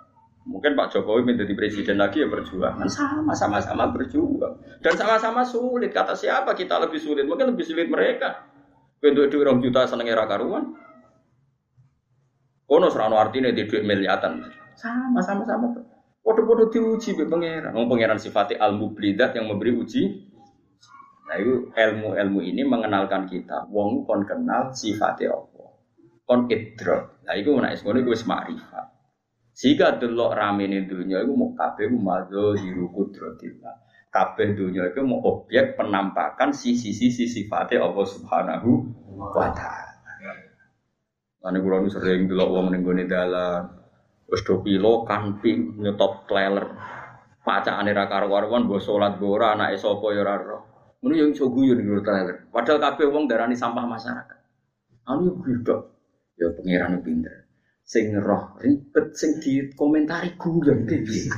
[0.44, 2.84] Mungkin Pak Jokowi menjadi presiden lagi ya berjuang.
[2.92, 4.60] Sama, sama-sama berjuang.
[4.84, 5.96] Dan sama-sama sulit.
[5.96, 7.24] Kata siapa kita lebih sulit?
[7.24, 8.44] Mungkin lebih sulit mereka.
[9.00, 10.76] Untuk duit orang juta seneng era karuan.
[12.68, 14.44] Kono serano artinya di duit miliatan.
[14.76, 15.68] Sama sama sama.
[16.24, 17.76] Podo-podo diuji be pangeran.
[17.76, 20.32] Wong pangeran sifatnya al mublidat yang memberi uji.
[21.28, 23.68] Nah itu ilmu-ilmu ini mengenalkan kita.
[23.68, 25.70] Wong kon kenal sifatnya Allah.
[26.24, 27.28] Kon idrok.
[27.28, 28.93] Nah itu menaik itu wis makrifat.
[29.54, 35.26] Sehingga delok rame ini dunia itu mau kabeh mazo hiru kudratillah kabeh dunia itu mau
[35.26, 38.70] objek penampakan sisi-sisi sifatnya Allah Subhanahu
[39.18, 39.94] wa taala.
[41.44, 43.82] Ane kula sering delok wong ning gone dalan.
[44.30, 46.66] Do pilo kamping nyetop trailer.
[47.44, 50.60] Pacakane ra karo-karuan mbok salat mbok ora anake sapa ya ora ro.
[51.04, 52.48] Ngono yo iso guyon ning trailer.
[52.48, 54.40] Padahal kabeh darani sampah masyarakat.
[55.10, 55.82] Anu yo bidok.
[56.40, 57.43] Ya pangeran pinter
[57.94, 61.30] sing roh ribet sing di komentari guyon piye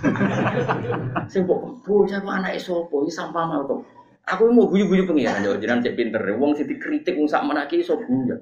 [1.31, 3.83] sing kok bocah anake sapa iki sampah mal kok
[4.23, 7.99] aku mau guyu-guyu pengiran yo jenengan cek pinter wong sing dikritik wong sak menake iso
[7.99, 8.39] guyon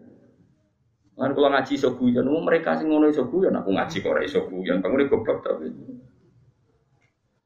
[1.13, 4.49] Lan kula ngaji iso guyon, mereka sing ngono iso guyon, aku ngaji kok ora iso
[4.49, 5.69] guyon, bangun goblok tapi.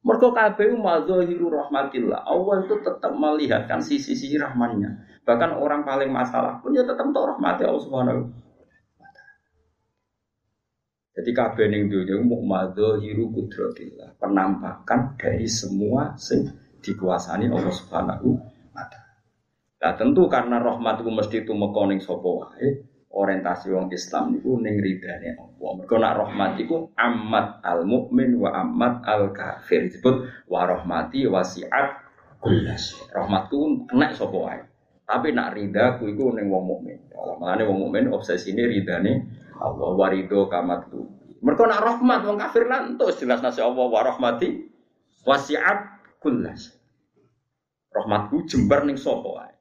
[0.07, 2.23] Mergo kabeh madzahiru rahmatillah.
[2.23, 5.19] Allah itu tetap melihatkan sisi-sisi rahmannya.
[5.27, 8.46] Bahkan orang paling masalah pun ya tetap untuk rahmati Allah Subhanahu
[11.17, 16.45] jadi kabeh ning donya mau madzahiru kudratillah, penampakan dari semua sing
[16.77, 18.37] dikuasani Allah Subhanahu
[18.69, 19.17] wa taala.
[19.81, 24.77] Nah, tentu karena rahmat itu mesti tumeka ning sapa wae, orientasi wong Islam niku ning
[24.77, 25.69] ridane Allah.
[25.81, 29.89] Mergo nak rahmat iku amat al mukmin wa amat al kafir.
[29.89, 31.97] Disebut wa rahmati wasiat
[32.37, 32.93] kullas.
[33.09, 34.61] Rahmatku kena sapa wae.
[35.01, 37.09] Tapi nak rida ku iku ning wong mukmin.
[37.41, 41.05] Mulane wong mukmin obsesine ridane Allah warido kamat tu.
[41.41, 44.67] Mereka nak rahmat wong kafir lantos jelas nasi Allah wa rahmati
[45.27, 46.73] wasiat kullas.
[47.93, 49.53] Rahmatku jembar ning sapa wae.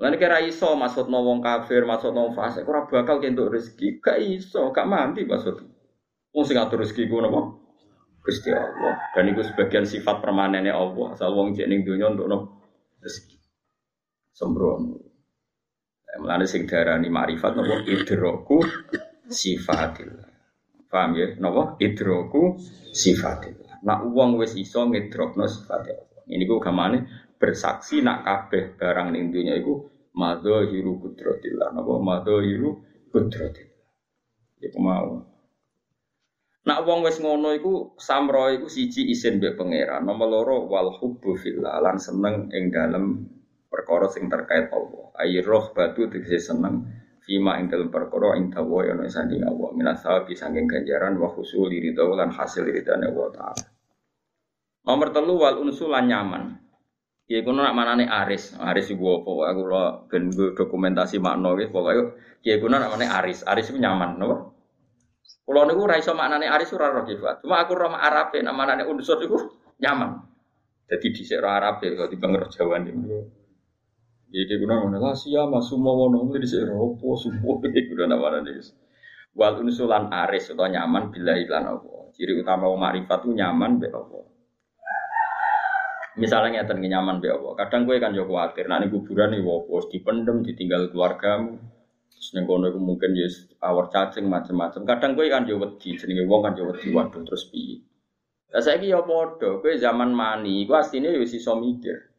[0.00, 4.00] Lan kira iso maksud wong kafir, maksud wong fasik ora bakal kentuk rezeki.
[4.00, 5.60] Gak iso, gak mandi maksud.
[6.32, 7.58] Wong sing ngatur rezeki ku napa?
[8.24, 8.96] Gusti Allah.
[9.12, 11.16] Dan itu sebagian sifat permanennya Allah.
[11.16, 12.30] Asal wong jek ning donya untuk?
[13.00, 13.36] Rezeki.
[14.32, 15.09] Sembrono.
[16.18, 18.58] Mulane sing darani marifat napa idroku
[19.30, 20.26] sifatillah.
[20.90, 21.28] Paham ya?
[21.38, 22.58] Napa idroku
[22.90, 23.86] sifatillah.
[23.86, 26.20] Nak wong wis iso ngidrokno sifate Allah.
[26.26, 26.98] Ini ku gamane
[27.38, 29.86] bersaksi nak kabeh barang ning dunya iku
[30.18, 31.72] madzahiru kudratillah.
[31.72, 32.70] Napa madzahiru
[33.14, 33.86] kudratillah.
[34.60, 35.30] Iku mau.
[36.60, 40.04] Nak wong wis ngono iku samro iku siji isin mbek pangeran.
[40.04, 43.24] Nomor loro wal hubbu fillah lan seneng ing dalem
[43.70, 45.14] perkara sing terkait Allah.
[45.22, 46.90] Ayi roh batu tegese seneng
[47.22, 51.70] fima ing dalam perkara ing dawa ya sanding Allah minas sawabi saking ganjaran wa husul
[51.70, 53.64] ridha lan hasil ridane Allah taala.
[54.82, 56.58] Nomor telu wal unsulan nyaman.
[57.30, 58.58] Ya iku nak manane aris.
[58.58, 59.54] Aris iku apa?
[59.54, 63.46] Aku lo ben dokumentasi makna iki pokoke ya iku nak manane aris.
[63.46, 64.50] Aris iku nyaman, napa?
[65.46, 69.38] Kulo niku ora iso maknane aris ora roh Cuma aku roh Arabe namane unsur iku
[69.78, 70.26] nyaman.
[70.90, 73.39] Jadi di roh Arabe kalau di bangor Jawa niku.
[74.30, 78.38] Jadi guna mana lah sia mas semua wono di sini ropo semua ini guna nama
[78.38, 78.62] nih.
[79.34, 82.14] Wal unsulan aris atau nyaman bila iklan apa.
[82.14, 84.20] Ciri utama marifat itu nyaman be apa.
[86.14, 87.58] Misalnya ngeten nyaman be apa.
[87.58, 88.70] Kadang gue kan jauh khawatir.
[88.70, 91.58] Nanti kuburan nih wopo dipendem ditinggal keluargamu.
[92.14, 93.26] Terus nih kono mungkin ya
[93.66, 94.82] awar cacing macam-macam.
[94.86, 95.98] Kadang gue kan jauh wedi.
[95.98, 97.82] Jenenge wong kan jauh wedi waduh terus piye.
[98.50, 102.09] Lah saiki ya padha, kowe zaman mani, iku asline ya iso mikir.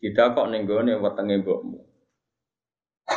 [0.00, 1.78] Kita kok ning gone wetenge mbokmu.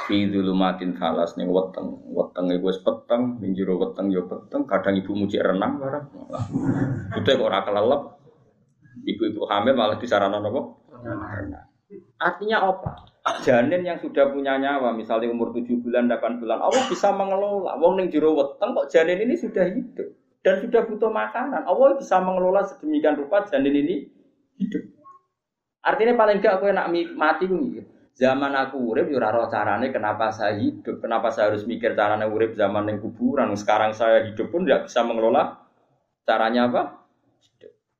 [0.03, 2.03] Fi dzulumatin salas ning weteng.
[2.11, 6.05] Wetenge wis peteng, ning jero weteng ya peteng, kadang ibumu cek renang barang.
[7.15, 8.01] Bute kok ora kelelep.
[9.03, 10.61] Ibu-ibu hamil malah disarana napa?
[11.07, 11.71] Renang.
[12.19, 12.91] Artinya apa?
[13.47, 17.79] Janin yang sudah punya nyawa, misalnya umur 7 bulan, 8 bulan, Allah bisa mengelola.
[17.79, 20.07] Wong ning jero weteng kok janin ini sudah hidup
[20.43, 21.63] dan sudah butuh makanan.
[21.63, 23.95] Allah bisa mengelola sedemikian rupa janin ini
[24.59, 24.83] hidup.
[25.83, 26.87] Artinya paling enggak aku nak
[27.19, 27.59] mati ku
[28.13, 32.53] Zaman aku urip yo ora carane kenapa saya hidup, kenapa saya harus mikir carane urip
[32.53, 33.49] zaman yang kuburan.
[33.57, 35.65] Sekarang saya hidup pun tidak bisa mengelola
[36.21, 36.81] caranya apa?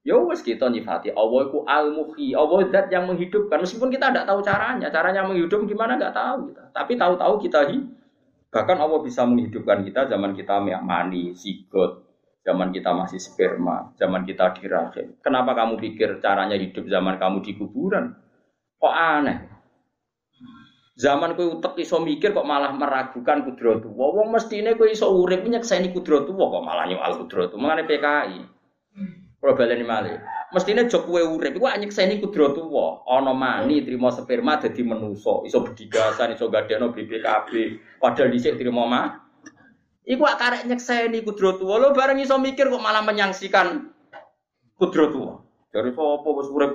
[0.04, 3.58] Ya wes kita nyifati Allah itu al muhyi, Allah zat yang menghidupkan.
[3.58, 6.64] Meskipun kita tidak tahu caranya, caranya menghidupkan gimana nggak tahu kita.
[6.76, 7.90] Tapi tahu-tahu kita hidup.
[8.54, 12.03] Bahkan Allah bisa menghidupkan kita zaman kita mani, sigot,
[12.44, 15.16] zaman kita masih sperma, zaman kita di rahim.
[15.24, 18.12] Kenapa kamu pikir caranya hidup zaman kamu di kuburan?
[18.84, 19.38] Kok aneh?
[20.94, 23.90] Zaman kowe utek iso mikir kok malah meragukan kudratu.
[23.90, 27.58] Wong mestine kowe iso urip nyekseni kudratu kok malah nyoal kudratu.
[27.58, 28.40] Mengane PKI.
[29.42, 30.22] Kalau baleni malih.
[30.54, 33.02] Mestine jok kowe urip iku nyekseni kudratu wa.
[33.10, 37.52] Ana mani trimo sperma dadi menusa, iso bedigasan, iso gadekno BPKB.
[37.98, 39.23] Padahal dhisik trimo mah.
[40.04, 41.80] Iku akarek nyekseni kudratu wa.
[41.80, 43.88] Lo bareng iso mikir kok malah menyangsikan
[44.76, 45.36] kudratu wa.
[45.72, 46.74] Dari sapa wis urip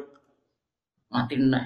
[1.13, 1.65] mati neh.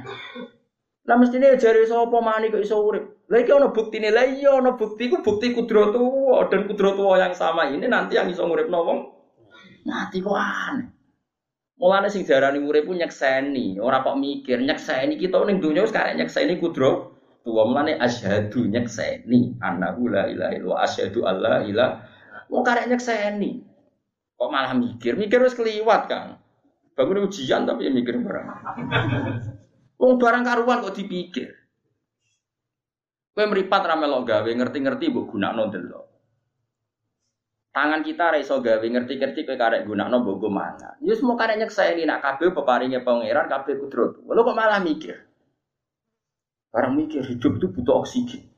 [1.06, 3.26] Lah mestine jare sapa mani kok iso urip.
[3.30, 4.10] Lah iki ana buktine.
[4.10, 8.18] Lah iya ana bukti ku bukti kudratu wa dan kudratu wa yang sama ini nanti
[8.18, 8.98] yang iso nguripno wong
[9.86, 10.90] mati kok aneh.
[11.78, 16.14] Mulane sing diarani urip ku nyekseni, ora kok mikir nyekseni kita ning donya wis karek
[16.14, 17.11] nyekseni kudro.
[17.42, 22.12] Tuwa mulane asyhadu nyekseni annahu la ilaha illallah asyhadu alla ilaha
[22.52, 23.64] Wong karek nyekseni.
[24.36, 26.36] Kok malah mikir, mikir wis keliwat kan.
[26.92, 28.48] Bangun ujian tapi ya mikir barang.
[29.96, 31.56] Wong barang karuan kok dipikir.
[33.32, 36.04] Kowe mripat ra melok gawe ngerti-ngerti mbok gunakno delok.
[37.72, 41.00] Tangan kita ra iso gawe ngerti-ngerti kowe karek gunakno mbok mana.
[41.00, 44.20] Ya semua karek nyekseni nak kabeh peparinge pangeran kabeh kudrat.
[44.20, 45.31] Lho kok malah mikir.
[46.72, 48.48] Barang mikir hidup itu butuh oksigen.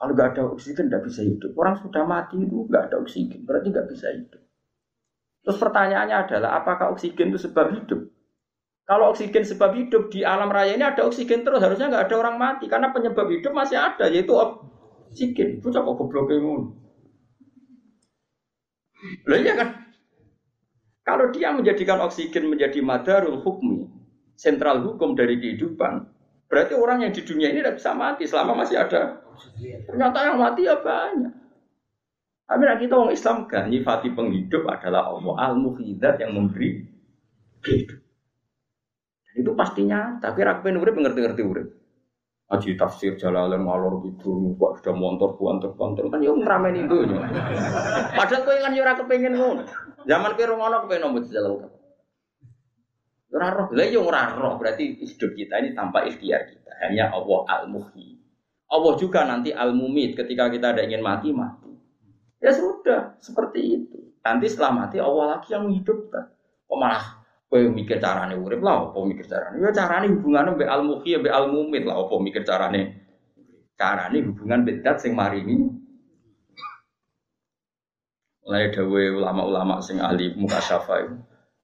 [0.00, 1.52] Kalau nggak ada oksigen nggak bisa hidup.
[1.60, 4.40] Orang sudah mati itu nggak ada oksigen, berarti nggak bisa hidup.
[5.44, 8.00] Terus pertanyaannya adalah apakah oksigen itu sebab hidup?
[8.88, 12.36] Kalau oksigen sebab hidup di alam raya ini ada oksigen terus harusnya nggak ada orang
[12.40, 15.60] mati karena penyebab hidup masih ada yaitu oksigen.
[15.60, 16.32] Itu kok goblok.
[19.28, 19.68] Loh iya kan?
[21.04, 23.88] Kalau dia menjadikan oksigen menjadi madarul hukmi,
[24.36, 26.04] sentral hukum dari kehidupan,
[26.50, 29.22] berarti orang yang di dunia ini tidak bisa mati selama masih ada.
[29.86, 31.34] Ternyata yang mati ya banyak.
[32.50, 36.82] Tapi kita orang Islam kan nyifati penghidup adalah Allah al muhidat yang memberi
[37.62, 38.02] hidup.
[39.38, 40.34] Itu pasti nyata.
[40.34, 41.68] Tapi rakyat urip ngerti-ngerti urip.
[42.50, 47.06] Aji tafsir jalalan ngalor gitu, kok sudah montor buantor kontor kan yo ngeramen itu.
[48.18, 49.62] Padahal kowe kan yo ora kepengin ngono.
[50.02, 51.70] Zaman kowe ngono kepengin nomor jalan
[53.30, 56.70] Ora roh, lah roh berarti hidup kita ini tanpa ikhtiar kita.
[56.82, 58.18] Hanya Allah al-muhyi.
[58.70, 61.70] Allah juga nanti al-mumit ketika kita ada ingin mati mati.
[62.42, 63.98] Ya sudah, seperti itu.
[64.26, 66.26] Nanti setelah mati Allah lagi yang menghidupkan.
[66.66, 67.20] Kok malah
[67.50, 69.58] Kowe mikir carane urip lah, apa mikir carane?
[69.58, 72.94] Ya carane hubungannya be al muhyi be al mumit lah, apa mikir carane?
[73.74, 75.66] Carane hubungan bedat sing marini.
[78.46, 81.10] Mulai dawe ulama-ulama sing ahli muka syafa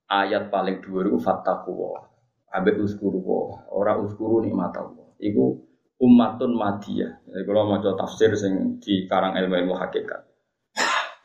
[0.06, 1.94] ayat paling dua itu fattaku
[2.46, 3.20] Abe uskuru
[3.74, 5.12] ora uskuru nikmat Allah.
[5.20, 5.66] Iku
[6.00, 7.20] ummatun madiyah.
[7.26, 10.24] Jadi kalau mau tafsir sing di karang ilmu-ilmu hakikat.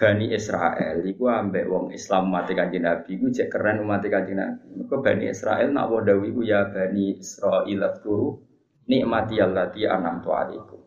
[0.02, 4.82] Bani Israel iku ambek wong Islam mati kanjeng Nabi iku cek keren mati kanjeng Nabi.
[4.90, 8.42] Bani Israel nak wadawi iku ya Bani Israil turu
[8.90, 10.82] nikmati allati anamtu alaikum.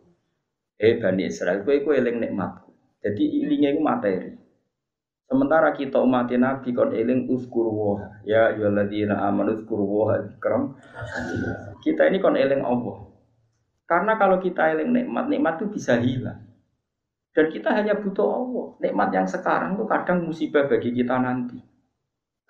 [0.74, 2.74] Eh Bani Israel kowe iku eling nikmatku.
[3.06, 4.33] Jadi ilinge iku materi.
[5.34, 10.78] Sementara kita umat Nabi kon eling uskuru wa ya ayyuhalladzina amanu uskuru wa dzikram.
[11.82, 13.10] Kita ini kon eling Allah.
[13.82, 16.38] Karena kalau kita eling nikmat, nikmat itu bisa hilang.
[17.34, 18.66] Dan kita hanya butuh Allah.
[18.78, 21.58] Nikmat yang sekarang tuh kadang musibah bagi kita nanti.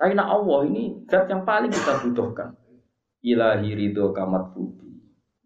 [0.05, 2.53] Nak Allah ini zat yang paling kita butuhkan.
[3.25, 4.93] Ilahi ridho kamat budi.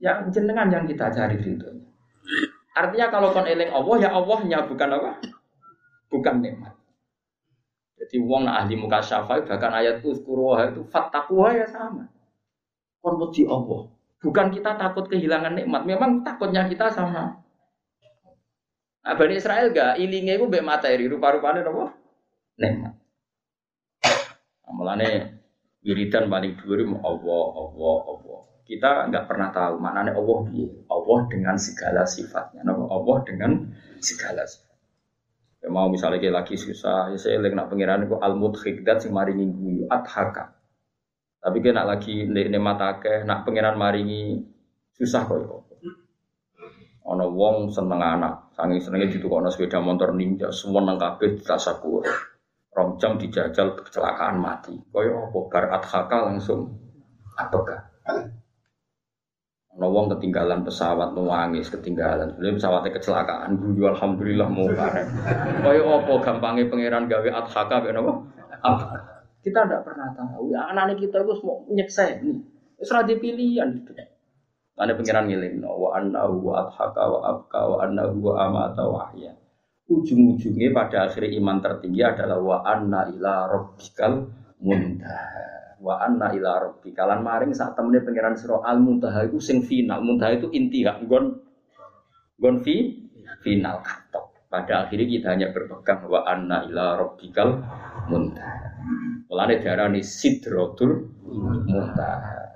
[0.02, 1.70] Yang jenengan yang kita cari ridho.
[2.74, 5.22] Artinya kalau kon eling Allah ya Allahnya bukan apa?
[6.10, 6.77] Bukan nikmat.
[8.08, 12.08] Jadi wong nak ahli muka syafai bahkan ayat uskuruha itu fattakuha ya sama.
[13.04, 13.80] Kon Allah.
[14.18, 17.44] Bukan kita takut kehilangan nikmat, memang takutnya kita sama
[19.04, 21.96] Nah, Bani Israel gak ilingnya itu mbek materi rupa-rupane napa?
[22.60, 22.92] Nikmat.
[24.64, 25.08] Nah, mulane
[25.80, 28.40] wiridan paling dhuwur Allah, Allah, Allah.
[28.68, 30.38] Kita nggak pernah tahu maknanya Allah.
[30.92, 32.60] Allah dengan segala sifatnya.
[32.68, 34.67] Allah dengan segala sifat.
[35.58, 39.10] Ya, mau misalnya kayak lagi susah, ya saya lagi nak pengiran itu al mudhikdat sing
[39.10, 40.54] maringi guyu adhaka.
[41.42, 44.38] Tapi kena lagi nikmat akeh, nak pengiran maringi
[44.94, 45.66] susah kok.
[47.08, 52.04] Ono wong seneng anak, sangi senengnya ono sepeda motor ninja, semua nang kabeh ditasakur.
[52.78, 54.76] Rong dijajal kecelakaan mati.
[54.94, 56.78] Koyo apa bar adhaka langsung
[57.34, 57.90] apakah?
[59.78, 62.34] Ono wong ketinggalan pesawat nuangis ketinggalan.
[62.34, 65.06] Jadi pesawatnya kecelakaan, guyu alhamdulillah mau bareng.
[65.62, 68.12] Koyo apa gampangnya pangeran gawe adhaka ben apa?
[69.38, 70.50] Kita tidak pernah tahu.
[70.50, 72.42] Ya, anak-anak kita itu semua nyeksa ini.
[72.82, 73.94] Serah pilihan itu.
[74.78, 79.30] Ada pengiran ngiling, wa annahu wa adhaka wa abka wa annahu wa amata wa ahya.
[79.86, 84.26] Ujung-ujungnya pada akhir iman tertinggi adalah wa anna ila rabbikal
[84.58, 85.57] muntaha.
[85.78, 90.02] Wa anna ila rabbika lan maring saat temennya pengiran sira al muntaha itu sing final.
[90.02, 91.38] Muntaha itu inti gak gon
[92.38, 92.98] gon fi
[93.46, 94.26] final katok.
[94.48, 97.62] Pada akhirnya kita hanya berpegang wa anna ila rabbikal
[98.10, 98.74] muntaha.
[99.30, 101.14] Mulane diarani sidratul
[101.68, 102.48] muntaha.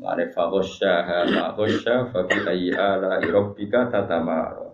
[0.00, 4.72] Mane faghasyaha ma ghasya fa bi ayyi ala rabbika tatamara.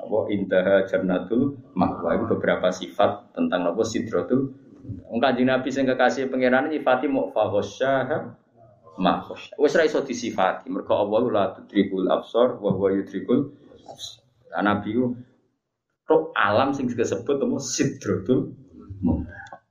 [0.00, 4.56] Apa indaha jannatul ma'wa itu beberapa sifat tentang apa sidratul
[5.10, 8.18] Wong Kanjeng Nabi sing kekasih pangeran nyifati mau faghasyaha
[9.00, 9.56] ma ghasya.
[9.56, 13.50] Wis ra iso disifati mergo Allah la tudrikul absar wa huwa yudrikul
[13.88, 14.22] absar.
[14.62, 14.94] Nabi
[16.06, 18.54] ku alam sing disebut apa sidratul
[19.00, 19.62] muntaha.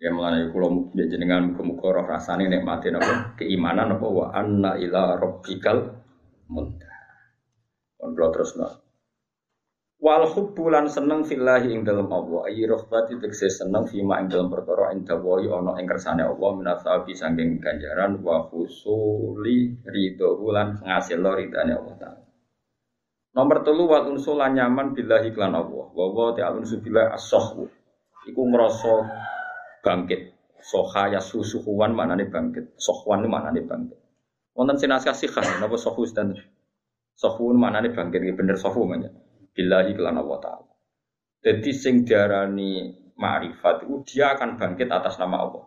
[0.00, 6.00] Ya mengenai kulo jenengan muka-muka roh rasane nikmati napa keimanan napa wa anna ila rabbikal
[6.48, 7.00] muntaha.
[8.00, 8.89] Kon terus napa.
[10.00, 12.48] Wal hubbulan seneng fillahi ing dalam Allah.
[12.48, 17.12] Ayi rohbati tegese seneng fima ing dalam perkara ing dawahi ana ing kersane Allah minasabi
[17.12, 22.24] sangking ganjaran wa husuli ridho lan ngasil ridane Allah taala.
[23.30, 25.86] Nomor telu wal unsulan nyaman billahi klan Allah.
[25.92, 27.68] Wa wa ta'ala subila as-sahwu.
[28.24, 28.94] Iku ngrasa
[29.84, 30.32] bangkit.
[30.64, 32.74] Soha ya susuhuan mana nih bangkit.
[32.80, 34.00] Sohwan mana nih bangkit.
[34.56, 36.34] Wonten sinasih sikah, napa sohu dan
[37.14, 38.34] sohun mana nih bangkit.
[38.34, 39.12] Bener sohu mana?
[39.54, 40.72] Billahi kelan Allah Taala.
[41.40, 45.64] Jadi sing diarani ma'rifat itu dia akan bangkit atas nama Allah.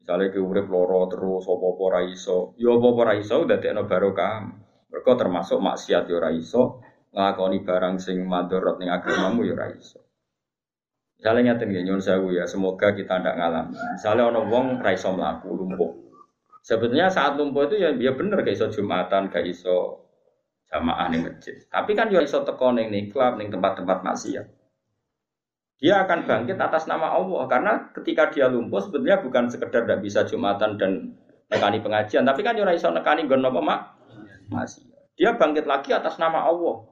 [0.00, 4.46] Misalnya ke urip loro terus apa-apa ra iso, ya apa-apa ra iso dadekno barokah.
[4.86, 6.78] Mereka termasuk maksiat ya ra iso,
[7.10, 10.06] nglakoni barang sing madharat ning agamamu ya ra iso.
[11.16, 13.74] Misalnya nyata nih, nyun sewu ya, semoga kita tidak ngalami.
[13.96, 15.90] Misalnya ono wong raiso melaku lumpuh.
[16.60, 20.05] Sebetulnya saat lumpuh itu ya ya bener gak iso jumatan, gak iso
[20.70, 21.56] jamaah nih masjid.
[21.70, 24.46] Tapi kan ya iso teko ning klub, ning tempat-tempat maksiat.
[25.76, 30.24] Dia akan bangkit atas nama Allah karena ketika dia lumpuh sebetulnya bukan sekedar tidak bisa
[30.24, 31.20] jumatan dan
[31.52, 33.80] nekani pengajian, tapi kan ya iso nekani gon apa mak.
[35.16, 36.88] Dia bangkit lagi atas nama Allah.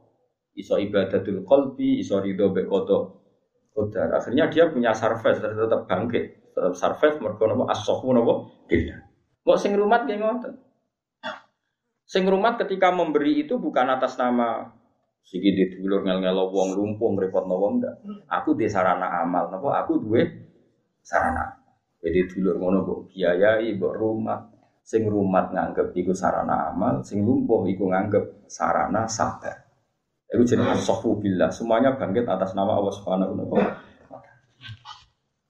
[0.55, 3.25] Iso ibadatul qalbi, iso ridho bekodo
[3.75, 4.07] Kodar.
[4.15, 9.03] Akhirnya dia punya surface tetap bangkit, tetap surface mergo napa as-sohu napa tidak.
[9.59, 10.55] Sing rumat nggih ngoten.
[12.05, 14.69] Sing rumat ketika memberi itu bukan atas nama
[15.25, 17.95] siki dulur ngel-ngelo wong lumpung repot wong ndak.
[18.29, 20.23] Aku di sarana amal napa aku duwe
[21.01, 21.57] sarana.
[22.05, 24.41] Jadi dulur ngono kok biayai mbok rumah.
[24.85, 29.65] Sing rumat nganggep iku sarana amal, sing lumpuh iku nganggep sarana sabar.
[30.29, 31.49] Itu jenis asofu billah.
[31.49, 33.73] Semuanya bangkit atas nama Allah Subhanahu wa taala.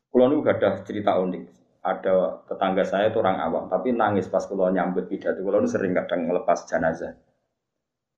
[0.07, 1.64] Kulo niku ada cerita unik.
[1.85, 5.45] Ada tetangga saya itu orang awam, tapi nangis pas kulo nyambut pidato.
[5.45, 7.13] Kulo sering kadang ngelepas jenazah.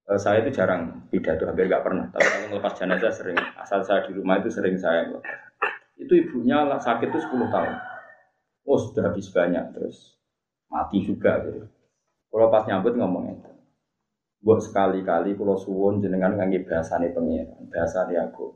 [0.07, 2.07] Eh, saya itu jarang pidato, hampir gak pernah.
[2.15, 3.35] Tapi kalau ngelepas jenazah sering.
[3.59, 5.39] Asal saya di rumah itu sering saya ngelepas.
[5.99, 7.75] Itu ibunya sakit itu 10 tahun.
[8.67, 10.15] Oh sudah habis banyak terus
[10.71, 11.67] mati juga gitu.
[12.31, 13.51] Kalau pas nyambut ngomong itu.
[14.43, 18.55] Buat sekali-kali kalau suwon jenengan ngangge bahasane pengiran, bahasane aku.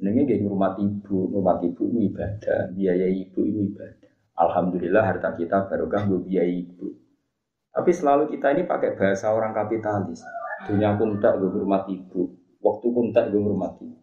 [0.00, 3.99] Jenenge nggih ngurmat ibu, ngurmat ibu ibadah, biaya ibu itu ibadah.
[4.40, 6.96] Alhamdulillah harta kita barokah gue biaya ibu.
[7.70, 10.24] Tapi selalu kita ini pakai bahasa orang kapitalis.
[10.64, 12.32] Dunia pun tak gue ngurmat ibu,
[12.64, 14.00] waktu pun tak gue ngurmat ibu.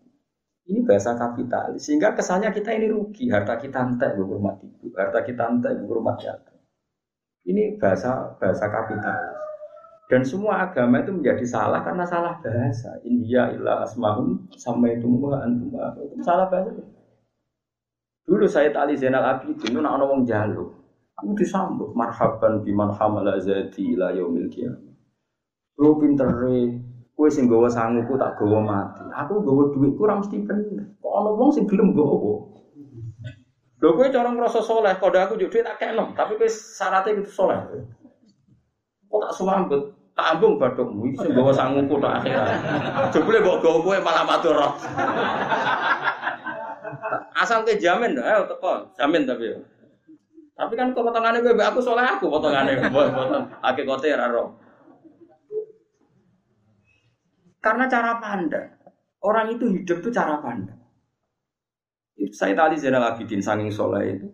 [0.68, 3.34] Ini bahasa kapitalis, sehingga kesannya kita ini rugi.
[3.34, 6.58] Harta kita entek gue ngurmat ibu, harta kita entek gue ngurmat jatuh.
[7.48, 9.42] Ini bahasa bahasa kapitalis.
[10.08, 12.96] Dan semua agama itu menjadi salah karena salah bahasa.
[13.04, 15.76] India ilah asmaun sama itu antum
[16.24, 16.80] salah bahasa.
[18.28, 20.68] Dulu saya tali Zainal Abidin itu nak wong jalu.
[21.16, 24.94] Aku disambut marhaban biman hamala zati ila yaumil qiyamah.
[25.80, 26.28] Lu pinter
[27.16, 29.08] kue sing gawa sanguku tak gawa mati.
[29.16, 30.92] Aku gawa duit kurang mesti bener.
[31.00, 32.52] Kok ana wong sing gelem gawa.
[33.78, 37.32] Lho kowe cara ngrasa soleh, kode aku juk duit tak kena, tapi kowe syaratnya gitu
[37.32, 37.58] soleh.
[39.08, 39.82] Kok tak suambut?
[40.18, 42.60] Tak ambung bathukmu iki sing gawa sanguku tok akhirat.
[43.16, 44.58] Jebule mbok gawa kowe malah matur.
[47.38, 49.54] Asal ke jamin, ayo teko, jamin tapi.
[50.58, 54.58] Tapi kan kok potongane kowe aku soleh aku potongane, potong hakikate ora ro.
[57.62, 58.74] Karena cara pandang.
[59.22, 60.82] Orang itu hidup itu cara pandang.
[62.34, 64.28] Saya tadi Zainal Abidin sanging soleh itu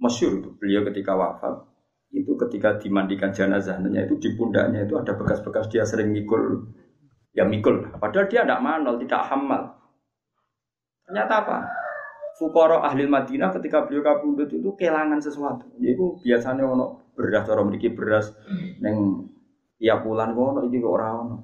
[0.00, 1.68] masyur itu beliau ketika wafat
[2.10, 6.66] itu ketika dimandikan jenazahnya itu di pundaknya itu ada bekas-bekas dia sering mikul
[7.36, 9.78] ya mikul padahal dia tidak manol tidak hamal
[11.06, 11.58] ternyata apa
[12.40, 15.68] Fukoro ahli Madinah ketika beliau kabundut itu kehilangan sesuatu.
[15.76, 18.32] Itu biasanya ono beras orang memiliki beras
[18.80, 19.28] neng
[19.76, 21.36] tiap bulan ono iki orang ono.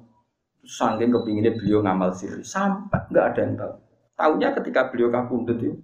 [0.65, 3.73] Sangking kepinginnya beliau ngamal siri sampai nggak ada yang tahu.
[4.17, 5.77] Tahunya ketika beliau kabundut itu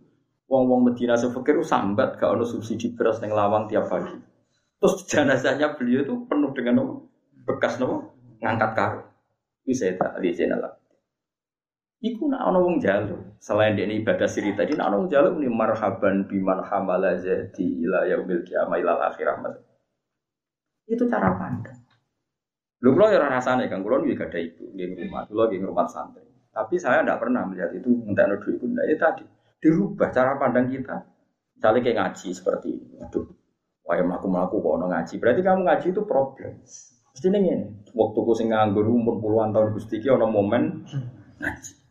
[0.50, 4.18] wong-wong Medina sefakir sambat gak ono subsidi beras neng lawang tiap pagi.
[4.82, 7.06] Terus jenazahnya beliau itu penuh dengan
[7.46, 9.02] bekas nopo ngangkat karo.
[9.64, 10.74] Itu saya tak lihat lah.
[12.04, 13.16] Iku nak ono wong jalu.
[13.40, 18.04] Selain dia ibadah siri tadi, nak ono wong jalu ini marhaban biman hamala jadi ila
[18.12, 19.40] yaumil kiamah ilal akhirah.
[20.84, 21.80] Itu cara pandang.
[22.84, 26.28] Lu kalau ya rasanya kan, kalau juga ada ibu, di rumah, lu lagi rumah santri.
[26.52, 28.68] Tapi saya tidak pernah melihat itu minta duit itu.
[28.68, 29.24] Nah, itu tadi
[29.64, 31.08] dirubah cara pandang kita.
[31.56, 33.00] Misalnya kayak ngaji seperti ini.
[33.00, 33.32] Aduh,
[33.88, 35.14] wah melaku melaku kok ngaji.
[35.24, 36.52] Berarti kamu ngaji itu problem.
[37.16, 37.52] Mesti ini,
[37.96, 40.84] waktu ku sing nganggur umur puluhan tahun gusti ono momen
[41.40, 41.83] ngaji.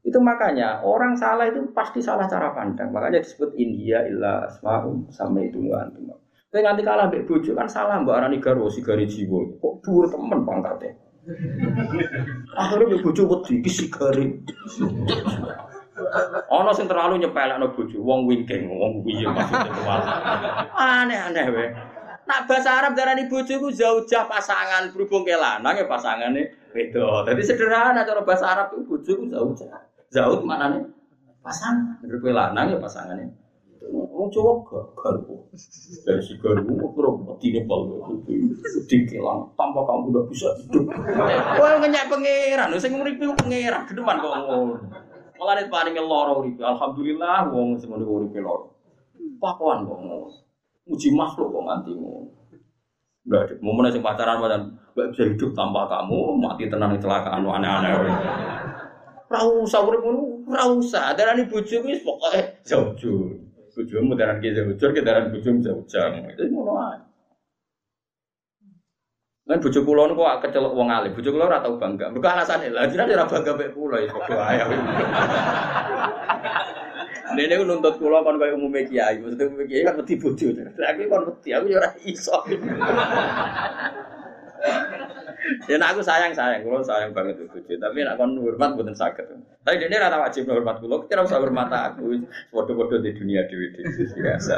[0.00, 2.88] Itu makanya orang salah itu pasti salah cara pandang.
[2.88, 6.16] Makanya disebut India illa asmaum sampai itu antum.
[6.50, 9.62] Tapi nanti kalah mbek bojo kan salah mbak arani garo sigari jiwa.
[9.62, 10.98] Kok dhuwur temen pangkatnya.
[12.58, 14.26] Akhirnya mbek bojo wedi iki sigari.
[16.50, 19.68] Ono sing terlalu nyepelekno bojo, wong wingking, wong piye maksudnya
[20.74, 21.66] Aneh-aneh wae.
[22.26, 27.26] Nak bahasa Arab darani bojo iku zaujah pasangan berhubung ke lanang ya pasangane beda.
[27.30, 29.89] Jadi sederhana cara bahasa Arab itu bojo iku zaujah.
[30.10, 30.90] Zaud maknane
[31.38, 33.30] pasangan, berhubung lanang ya pasangane.
[33.90, 34.58] Wong Jawa
[34.98, 35.46] garpu.
[36.04, 37.88] Dari si garpu kira medine pol
[38.26, 40.90] di kelang tanpa kamu udah bisa hidup.
[41.56, 44.74] Wah ngenyak pangeran, sing nguripi pangeran gedeman kok ngono.
[45.40, 46.60] Paringe lara uripe.
[46.60, 48.42] Alhamdulillah wong sing ngono uripe.
[49.38, 50.26] Pakuan kok ngono
[50.90, 52.28] uji makhluk kok nganti ngono.
[53.30, 53.54] Enggak ada.
[53.62, 54.62] Mau sing pacaran pacaran
[55.14, 57.94] bisa hidup tanpa kamu, mati tenang kecelakaan aneh-aneh.
[59.30, 61.14] Ora usah urip ngono, ora usah.
[61.14, 62.90] Darani bojo wis pokoke jauh
[63.70, 66.26] Bojomu daran ki jauh-jauh, ki daran bojomu jauh-jauh.
[66.34, 66.98] Itu ngono ae.
[69.46, 71.14] Kan bojo kula niku kok kecelok wong alim.
[71.14, 72.10] Bojo kula ora bangga.
[72.10, 74.58] Mergo alasane lha jenenge ora bangga mek kula ya padha ae.
[77.38, 80.50] Nenek nuntut kula kon koyo umume kiai, maksudnya umume kiai kan wedi bojo.
[80.50, 82.34] Aku kon wedi, aku ya ora iso.
[85.68, 87.74] Ya nak aku sayang sayang, kula sayang banget itu bojo.
[87.80, 89.24] Tapi nak kon hormat saged.
[89.64, 92.20] Tapi dene ora wajib hormat kula, kira usah hormat aku.
[92.52, 94.56] Padha-padha di dunia dhewe-dhewe biasa.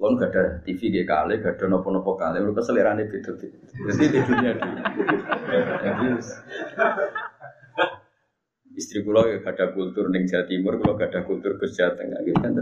[0.00, 4.20] Kon gak ada TV dia kali, gak ada nopo-nopo kali, mereka selerane beda Jadi di
[4.24, 4.56] dunia.
[4.56, 6.06] Jadi
[8.80, 12.00] Istri kula ya gak ada kultur ning Jawa Timur, kula gak ada kultur ke Jawa
[12.00, 12.52] Tengah gitu kan.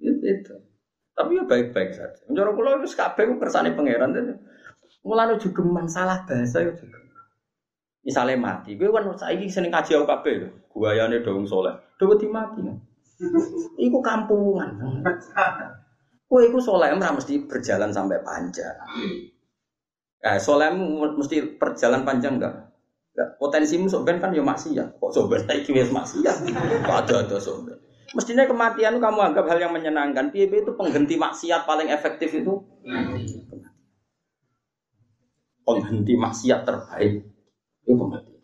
[0.00, 0.54] Itu, itu.
[1.12, 2.20] Tapi ya baik-baik saja.
[2.28, 4.34] Mencara kula wis kabeh kersane pangeran itu.
[5.04, 5.60] Mulane juga
[5.90, 6.98] salah bahasa ya juga.
[8.02, 10.48] Misalnya mati, gue kan saiki seneng kaji aku kabeh lho.
[10.74, 11.74] Guayane dong soleh.
[12.00, 12.60] Di mati.
[13.78, 15.02] Iku kampungan.
[16.26, 18.74] Kowe iku soleh ora mesti berjalan sampai panjang.
[20.22, 20.74] Eh, soleh
[21.14, 22.72] mesti perjalanan panjang enggak?
[23.36, 24.96] potensi musuh ben kan ya maksiat.
[24.96, 26.48] Kok soben saiki wis maksiat.
[26.88, 27.76] Kok ada-ada soben.
[28.12, 30.34] Mestinya kematian kamu anggap hal yang menyenangkan.
[30.34, 32.60] Piye itu penghenti maksiat paling efektif itu
[35.62, 37.22] penghenti maksiat terbaik
[37.86, 38.42] itu kematian.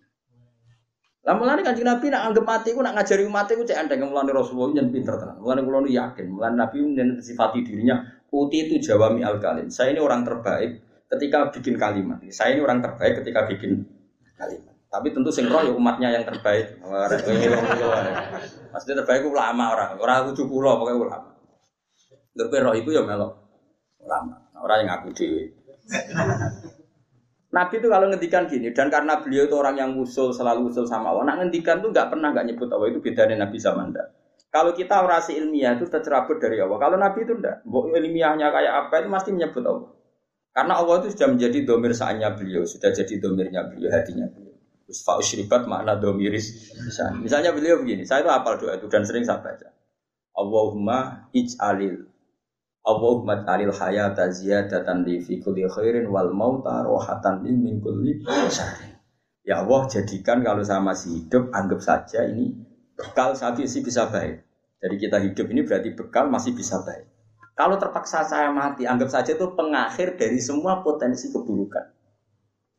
[1.29, 4.33] Lah mulane Kanjeng Nabi nak anggap mati ku nak ngajari umat iku cek andeng mulane
[4.33, 5.37] Rasulullah yen pinter tenan.
[5.43, 8.01] Mulane kula nu yakin, mulane Nabi yen sifati dirinya
[8.33, 9.69] uti itu jawami al kalim.
[9.69, 10.81] Saya ini orang terbaik
[11.13, 12.25] ketika bikin kalimat.
[12.33, 13.85] Saya ini orang terbaik ketika bikin
[14.41, 14.78] kalimat.
[14.89, 16.81] Tapi tentu sing roh ya umatnya yang terbaik.
[18.73, 21.31] Maksudnya terbaik ulama orang, orang kudu kula pokoknya ulama.
[22.39, 23.33] Lha roh itu ya melok
[24.01, 25.45] ulama, orang yang ngaku dhewe.
[27.49, 31.13] Nabi itu kalau ngendikan gini dan karena beliau itu orang yang usul selalu usul sama
[31.13, 33.89] Allah, nak ngendikan tuh nggak pernah nggak nyebut Allah itu beda dengan Nabi zaman
[34.49, 36.81] Kalau kita orasi ilmiah itu tercerabut dari Allah.
[36.81, 39.93] Kalau Nabi itu enggak, ilmiahnya kayak apa itu pasti menyebut Allah.
[40.57, 44.48] Karena Allah itu sudah menjadi domir saatnya beliau, sudah jadi domirnya beliau, hatinya beliau.
[44.89, 46.73] Usfa usribat makna domiris.
[47.21, 49.69] Misalnya beliau begini, saya itu apal doa itu dan sering saya baca.
[50.33, 52.09] Allahumma ij'alil
[52.89, 58.25] Allahumma ta'alil hayata ziyadatan li fi kulli khairin wal mauta rohatan li min kulli.
[59.45, 62.57] Ya Allah jadikan kalau saya masih hidup anggap saja ini
[62.97, 64.41] bekal saat ini bisa baik.
[64.81, 67.05] Jadi kita hidup ini berarti bekal masih bisa baik.
[67.59, 71.98] Kalau terpaksa saya mati, anggap saja itu pengakhir dari semua potensi keburukan.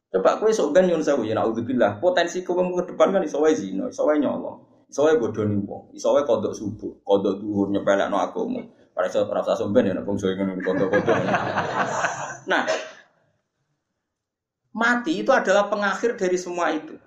[0.09, 2.01] Coba kue sok ben nyun sewu ya naudzubillah.
[2.01, 5.93] Potensi kowe ke depan kan iso wae zina, iso wae nyolong, iso wae bodoni wong,
[5.93, 8.65] iso wae kodok subuh, kodok dhuwur nyepelekno agama.
[8.97, 11.15] Para iso ora usah somben ya nek bangsa ngono kodok-kodok.
[12.49, 12.65] Nah,
[14.73, 16.97] mati itu adalah pengakhir dari semua itu.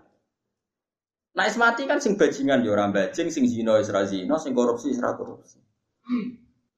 [1.34, 4.94] Nah, mati kan sing bajingan ya ora bajing, sing zina wis ra zina, sing korupsi
[4.94, 5.58] wis ra korupsi.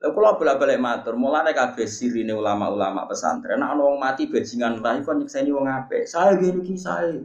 [0.05, 5.01] Lha kula bola-balik matur, mulane kabeh sirine ulama-ulama pesantren, nek ana wong mati bajingan lah
[5.01, 6.05] iku nyekseni wong apik.
[6.05, 7.25] Saya gini iki saya.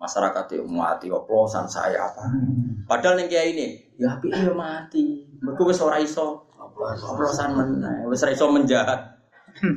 [0.00, 2.32] Masyarakat itu mati oplosan saya apa.
[2.88, 5.28] Padahal ning kiai ini, ya apik ya mati.
[5.44, 6.48] Mergo wis ora iso
[6.88, 9.00] oplosan meneh, wis ora iso menjahat.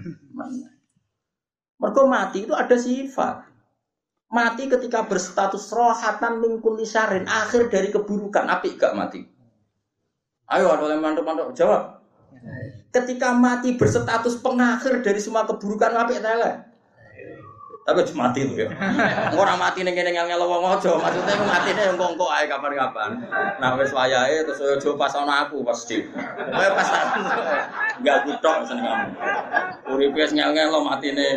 [1.83, 3.43] Mergo mati itu ada sifat.
[4.31, 8.47] Mati ketika berstatus rohatan mingkul lisarin, akhir dari keburukan.
[8.47, 9.19] Apik gak mati?
[10.47, 12.00] Ayo, ada yang mantuk-mantuk jawab.
[12.91, 16.71] Ketika mati berstatus pengakhir dari semua keburukan apik tele.
[17.81, 18.69] Tapi cuma mati tuh ya.
[19.33, 23.25] Orang mati ning kene ngel wong aja, maksudnya mati ning engko-engko ae kapan-kapan.
[23.57, 26.05] Nah wis wayahe terus aja pas ana aku pasti.
[26.05, 27.19] Kowe pas aku.
[28.05, 29.09] Enggak kutok seneng kamu.
[29.97, 31.29] Uripe wis ngel-ngel matine.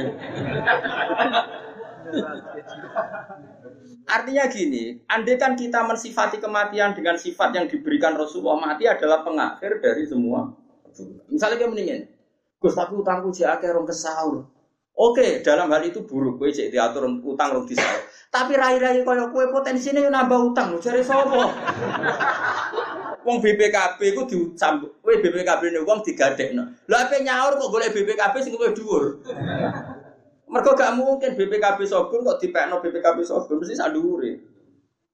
[4.04, 9.80] Artinya gini, andai kan kita mensifati kematian dengan sifat yang diberikan Rasulullah, mati adalah pengakhir
[9.80, 10.52] dari semua.
[11.28, 12.00] Misalnya kayak mendingin,
[12.62, 14.46] Gus tapi utangku jek akeh rong kesaur.
[14.94, 18.00] Oke, dalam hal itu buruk kowe cek diatur utang rong disaur.
[18.30, 21.34] Tapi rai-rai kaya kowe potensinya nambah utang, cari sapa?
[23.24, 25.00] Wong BPKB ku dicambuk.
[25.00, 26.76] Kowe BPKB ne wong digadekno.
[26.92, 29.24] Lah ape nyaur kok golek BPKB sing luwih dhuwur.
[30.44, 34.28] Mergo gak mungkin BPKB Sogun kok dipekno BPKB Sogun mesti sak dhuwure.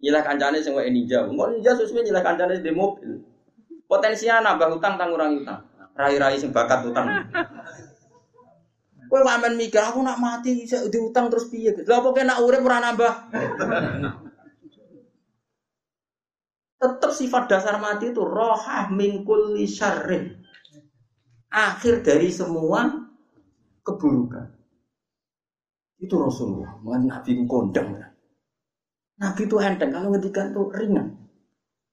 [0.02, 1.22] Nyilah kancane sing wae ninja.
[1.22, 3.22] Engko ninja sesuai nyilah kancane di mobil.
[3.86, 5.69] Potensinya nambah utang tang utang.
[6.01, 7.07] Rai-rai sing bakat utang.
[9.11, 11.74] Kowe kok amen mikir aku nak mati bisa diutang terus piye?
[11.82, 13.14] Lah apa kena urip ora nambah?
[16.80, 20.40] Tetap sifat dasar mati itu rohah min kulli syarrin.
[21.51, 22.86] Akhir dari semua
[23.82, 24.46] keburukan.
[26.01, 27.92] Itu Rasulullah, mengenai Nabi kondang.
[29.20, 31.12] Nabi itu enteng, kalau ngendikan tuh ringan.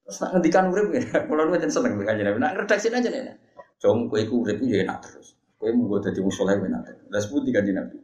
[0.08, 2.38] Terus nak ngendikan urip ya, kalau lu aja seneng dengan Nabi.
[2.40, 3.47] Nak redaksi aja nih.
[3.78, 5.38] Jom kue ku urip ya enak terus.
[5.58, 7.06] Kue mau jadi musola ya enak terus.
[7.14, 7.98] Dan sebut tiga Nabi.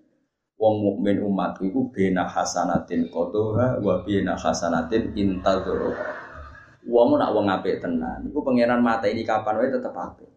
[0.61, 6.07] Wong mukmin umat iku bena hasanatin kodoha wa bena hasanatin intadzoroha.
[6.85, 8.21] Wong nak wong apik tenan.
[8.29, 10.29] Iku pangeran mata ini kapan wae tetep apik.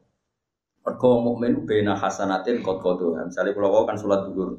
[0.82, 3.28] Mergo mukmin bena hasanatin kodoha.
[3.28, 4.56] Misalnya kalau kau kan sholat duhur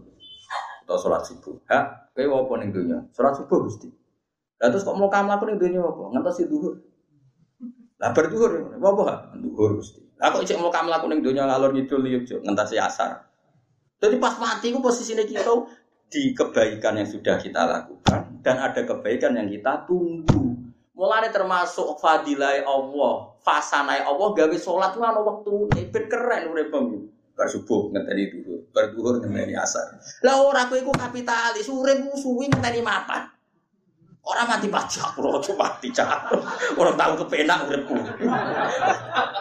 [0.88, 1.60] atau sholat subuh.
[1.68, 3.04] Ha, kowe apa ning donya?
[3.12, 3.92] Sholat subuh Gusti.
[4.64, 6.04] Lah terus kok mau kamu aku ning donya apa?
[6.16, 6.80] Ngantos duhur.
[8.00, 9.36] Lah bar duhur, apa?
[9.36, 10.07] Duhur Gusti.
[10.18, 13.22] Lah kok cek kamu lakukan ning donya ngalor ngidul yo ngentasi asar.
[13.98, 15.46] Jadi pas mati ku posisinya kita
[16.08, 20.58] di kebaikan yang sudah kita lakukan dan ada kebaikan yang kita tunggu.
[20.98, 26.74] Mulane termasuk fadilai Allah, fasanai Allah gawe sholat ku ana wektu ben keren urip
[27.38, 30.02] bar subuh ngenteni duhur, bar duhur ngenteni asar.
[30.26, 33.37] Lah ora kowe iku kapitalis, urip suwi ngenteni mapan.
[34.28, 36.28] Orang mati pajak, ora mati cak.
[36.76, 37.96] Orang tahu kepenak uripku.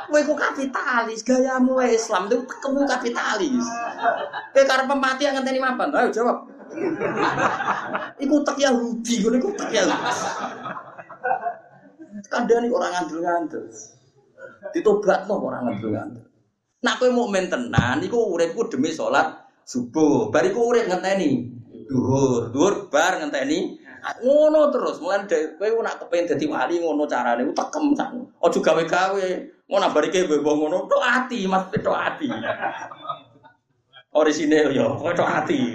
[0.06, 3.66] Kowe iku kapitalis, gayamu Islam itu kamu kapitalis.
[4.54, 5.90] Kowe karep mati yang ngenteni mapan.
[5.90, 6.46] Ayo jawab.
[8.22, 10.18] Iku tak Yahudi, ngono iku tak Yahudi.
[12.30, 13.66] Kandhani orang ngandel-ngandel.
[14.70, 16.24] Ditobatno orang ngandel-ngandel.
[16.86, 19.34] Nak kowe mukmin tenan iku uripku demi salat
[19.66, 20.30] subuh.
[20.30, 21.50] Bariku urip ngenteni
[21.90, 23.82] duhur, duhur bar ngenteni
[24.22, 25.02] ngono terus.
[25.02, 25.26] Mulane
[25.58, 28.10] kowe nak kepengin dadi wali ngono carane utekem sak.
[28.42, 29.26] Aja gawe-gawe.
[29.66, 32.28] Ngono barike mbok ngono tok ati, Mas tok ati.
[34.16, 35.74] Orisinil yo, tok ati.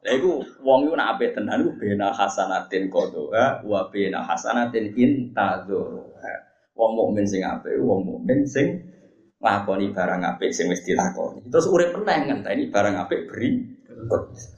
[0.00, 6.08] Lha iku wong iku nak apik tenan iku bena hasanatin qadha wa bena hasanatin intadzur.
[6.72, 8.80] Wong mukmin sing apik, wong mukmin sing
[9.36, 11.44] nglakoni barang apik sing wis dilakoni.
[11.52, 13.60] Terus urip meneh ngenteni barang apik beri.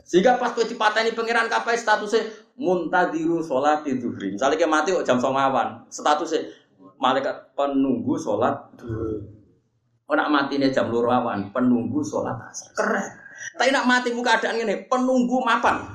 [0.07, 4.37] Sehingga pas kowe dipateni pangeran kapai statusnya muntadiru sholat duhri.
[4.37, 6.53] Misalnya kayak mati kok jam songawan, statusnya
[7.01, 9.25] malaikat penunggu sholat duhri.
[10.11, 12.69] Oh nak mati nih jam lurawan, penunggu sholat asar.
[12.77, 13.09] Keren.
[13.57, 15.83] Tapi nak mati muka keadaan ini, penunggu mapan.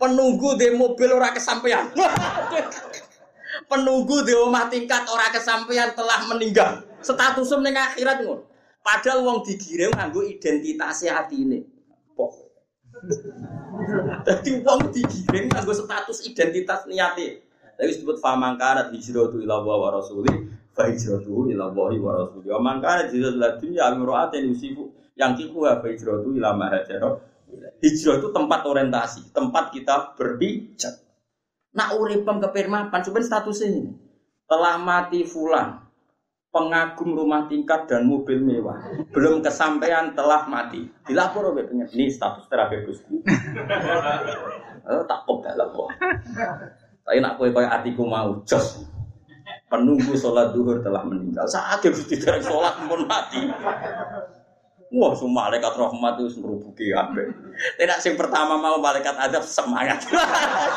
[0.00, 1.88] penunggu di mobil ora kesampaian.
[3.70, 6.84] penunggu di rumah tingkat ora kesampaian telah meninggal.
[7.00, 8.44] Statusnya ning akhirat ngono.
[8.84, 11.64] Padahal wong digiring nganggo identitasnya hati ini.
[12.12, 12.44] Pok.
[14.24, 17.44] Jadi wong digiring nganggo status identitas niate.
[17.74, 20.30] Tapi disebut famangkarat hijratu ila wa rasuli
[20.70, 22.46] fa hijratu ila wa wa rasuli.
[22.48, 26.70] Wa mangkarat hijratu ila dunya amra'atin yusifu yang kiku fa hijratu ila ma
[27.78, 30.94] Hijrah itu tempat orientasi, tempat kita berpijak.
[31.74, 33.94] Nak uripem kepirmapan, coba status ini.
[34.46, 35.83] Telah mati fulan,
[36.54, 38.78] pengagum rumah tingkat dan mobil mewah.
[39.10, 40.86] Belum kesampaian telah mati.
[41.02, 43.18] Dilapor oleh pengen ini status terakhir Gusti
[44.86, 45.88] oh, tak kok dalam kok.
[47.04, 48.86] Tapi nak kue kue artiku mau jos.
[49.68, 51.44] Penunggu sholat duhur telah meninggal.
[51.50, 53.42] Saat dia Gusti dari sholat pun mati.
[54.94, 57.26] Wah, semua malaikat rahmat itu merubuki apa?
[57.82, 60.06] Tidak sing pertama mau malaikat adab semangat.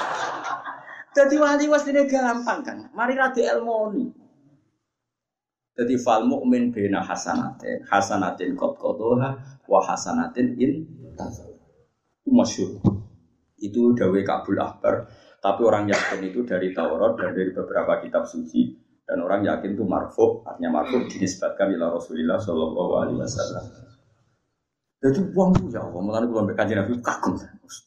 [1.17, 2.77] Jadi wali was ini gampang kan.
[2.97, 3.93] Mari radi ilmu
[5.77, 9.37] jadi fal mukmin bina hasanatin, hasanatin kot kotoha,
[9.69, 12.81] wa hasanatin in Itu masyur.
[13.61, 15.05] Itu dawe kabul akbar.
[15.37, 18.73] Tapi orang yakin itu dari Taurat dan dari beberapa kitab suci.
[19.05, 23.65] Dan orang yakin itu marfu, artinya marfu dinisbatkan ila Rasulullah Shallallahu Alaihi Wasallam.
[24.97, 27.37] Jadi uang itu ya Allah, mulai gue ambil kajian Nabi kagum,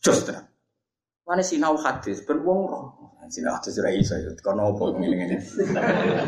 [0.01, 0.31] jos.
[1.27, 2.87] Mana sinau hadis, ben wong roh.
[3.31, 5.39] Sinau hadis ora iso ya, kono apa ngene-ngene.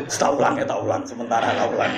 [0.07, 1.91] Tak ulang ya, ulang sementara tak ulang.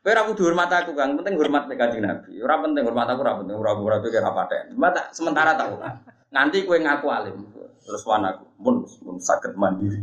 [0.00, 1.20] Kowe ora kudu hormat aku, Kang.
[1.20, 2.40] Penting hormat nek Kanjeng Nabi.
[2.40, 4.72] Ora penting hormat aku, ora penting ora ora pikir apa paten.
[4.72, 5.96] Cuma tak sementara tak ulang.
[6.32, 7.36] Nanti kowe ngaku alim.
[7.84, 10.00] Terus wan aku, pun pun sakit mandiri.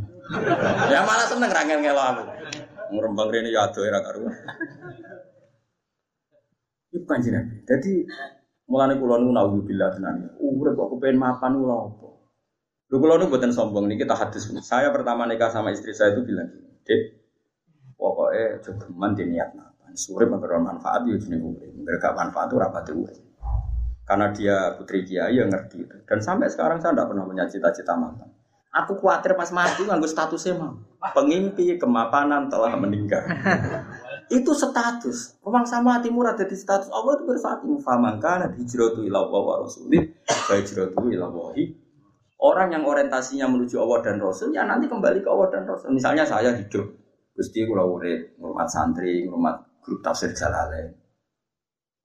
[0.93, 2.23] ya malah seneng ra ngelo aku.
[2.93, 4.29] Ngrembang rene ya ado ora karo.
[6.93, 7.55] Iku Kanjeng Nabi.
[7.65, 7.93] Dadi
[8.65, 10.33] Mulane kula niku naudzubillah tenan.
[10.41, 12.07] Urip kok kepen mapan niku lha apa?
[12.85, 14.45] Lho kula niku mboten sombong niki kita hadis.
[14.61, 16.45] Saya pertama nikah sama istri saya itu bilang
[16.85, 17.01] "Dek,
[17.97, 19.91] pokoknya jogeman di niat mapan.
[19.97, 21.71] Surip memberi manfaat ya jenenge urip.
[21.73, 23.19] Mereka manfaat itu rapati urip."
[24.05, 25.97] Karena dia putri kiai yang ngerti itu.
[26.05, 28.29] Dan sampai sekarang saya tidak pernah punya cita-cita mapan.
[28.75, 30.77] Aku khawatir pas mati nganggo statusnya mah.
[31.15, 33.25] Pengimpi kemapanan telah meninggal.
[34.37, 35.41] itu status.
[35.41, 36.93] Rumah sama hati murah jadi status.
[36.93, 37.33] Allah itu
[37.81, 40.05] "Faman kana hijratu ila Allah wa rasulih,
[40.53, 41.84] hijratu ila wahi.
[42.45, 45.97] Orang yang orientasinya menuju Allah dan Rasul, ya nanti kembali ke Allah dan Rasul.
[45.97, 46.85] Misalnya saya hidup,
[47.33, 50.93] Gusti kula urip, ngurmat santri, ngurmat grup tafsir Jalalain.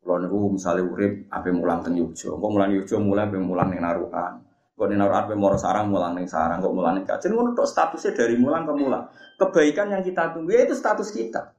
[0.01, 3.85] Kalau niku misalnya urip, apa mulang teng Yogyo, kok mulang Yogyo mulai apa mulang ning
[3.85, 4.33] Narukan.
[4.73, 7.69] Kok ning Narukan apa moro sarang mulang ning sarang, kok mulang ning kajen ngono tok
[7.69, 9.05] statusnya dari mulang ke mulang.
[9.37, 11.53] Kebaikan yang kita tunggu ya itu status kita.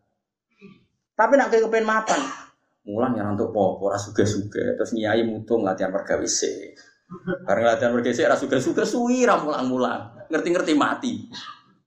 [1.14, 2.18] Tapi nak kepen mapan,
[2.90, 6.26] mulang yang untuk popo, ora suge-suge, terus nyai mutung latihan pergawe
[7.44, 11.14] Karena latihan pergawe se, ora suge-suge, suwi mulang-mulang, ngerti-ngerti mati.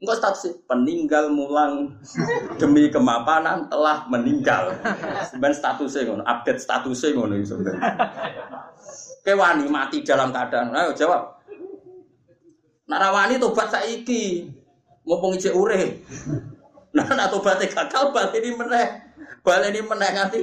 [0.05, 1.97] Enggak status peninggal mulang
[2.61, 4.77] demi kemapanan telah meninggal.
[5.33, 7.57] Sebenarnya statusnya ngono, update statusnya ngono iso.
[9.25, 10.77] Kewani mati dalam keadaan.
[10.77, 11.41] Ayo jawab.
[12.85, 14.45] Narawani tobat saiki.
[15.09, 16.05] Mumpung ijek urip.
[16.93, 18.89] Nah, nak tobatnya gagal balik ini meneh.
[19.41, 20.41] Balik ini meneng nanti.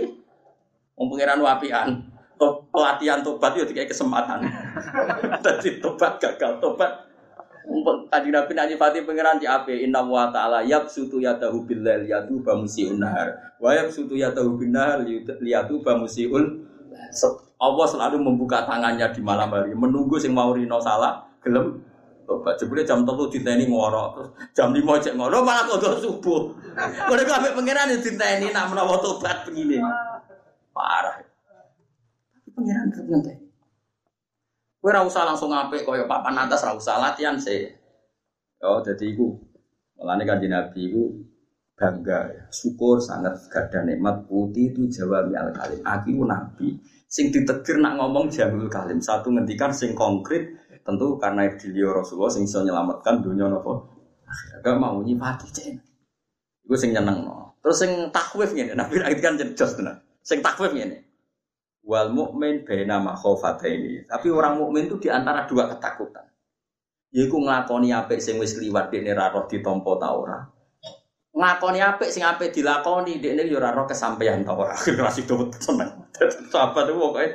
[0.97, 2.10] Wong wapian.
[2.73, 4.41] Pelatihan tobat itu kayak kesempatan.
[5.45, 7.11] Tadi tobat gagal, tobat
[8.09, 12.41] Tadi Nabi Nabi Fatih pengiran di api Inna wa ta'ala yab sutu yatahu billal yatu
[12.41, 15.05] bamusiun nahar Wa yab sutu yatahu binnahar
[15.39, 16.67] liyatu bamusiul
[17.61, 21.79] Allah selalu membuka tangannya di malam hari Menunggu sing mau rino salah Gelem
[22.31, 22.55] tobat.
[22.55, 26.41] Jebule jam telu diteni ngorok, terus jam 5 cek ngorok malah kodho subuh.
[27.11, 29.83] Mereka ambek pangeran diteni nak menawa tobat begini.
[30.71, 31.30] Parah.
[32.65, 33.45] Tetep ngenteni.
[34.81, 37.69] Kowe ora usah langsung apik kaya papan atas ora usah latihan sih.
[38.61, 39.37] Oh, jadi iku.
[40.01, 41.03] Mulane kanjeng Nabi iku
[41.77, 42.43] bangga ya.
[42.53, 46.77] syukur sangat gada nikmat putih itu jawab al kalim aku nabi
[47.09, 52.49] sing ditetir nak ngomong jamul kalim satu ngendikan sing konkret Tentu karena beliau Rasulullah sing
[52.49, 53.85] bisa menyelamatkan dunia nopo.
[54.65, 55.77] Gak mau nyipati cen.
[56.65, 57.53] Gue sing nyeneng no.
[57.61, 60.01] Terus sing takwif ngene, Nabi itu kan jelas tenan.
[60.25, 61.05] Sing takwif ngene.
[61.81, 63.01] Wal mukmin baina
[63.65, 64.05] ini.
[64.05, 66.29] Tapi orang mukmin itu di antara dua ketakutan.
[67.11, 70.39] Yaiku nglakoni apik sing wis kliwat dekne ra roh ditampa ta ora.
[71.35, 74.71] Nglakoni apik sing apik dilakoni dekne yo ora roh kesampaian ta ora.
[74.71, 75.27] Akhire rasih
[75.59, 76.07] seneng.
[76.47, 77.25] Sahabat itu pokoke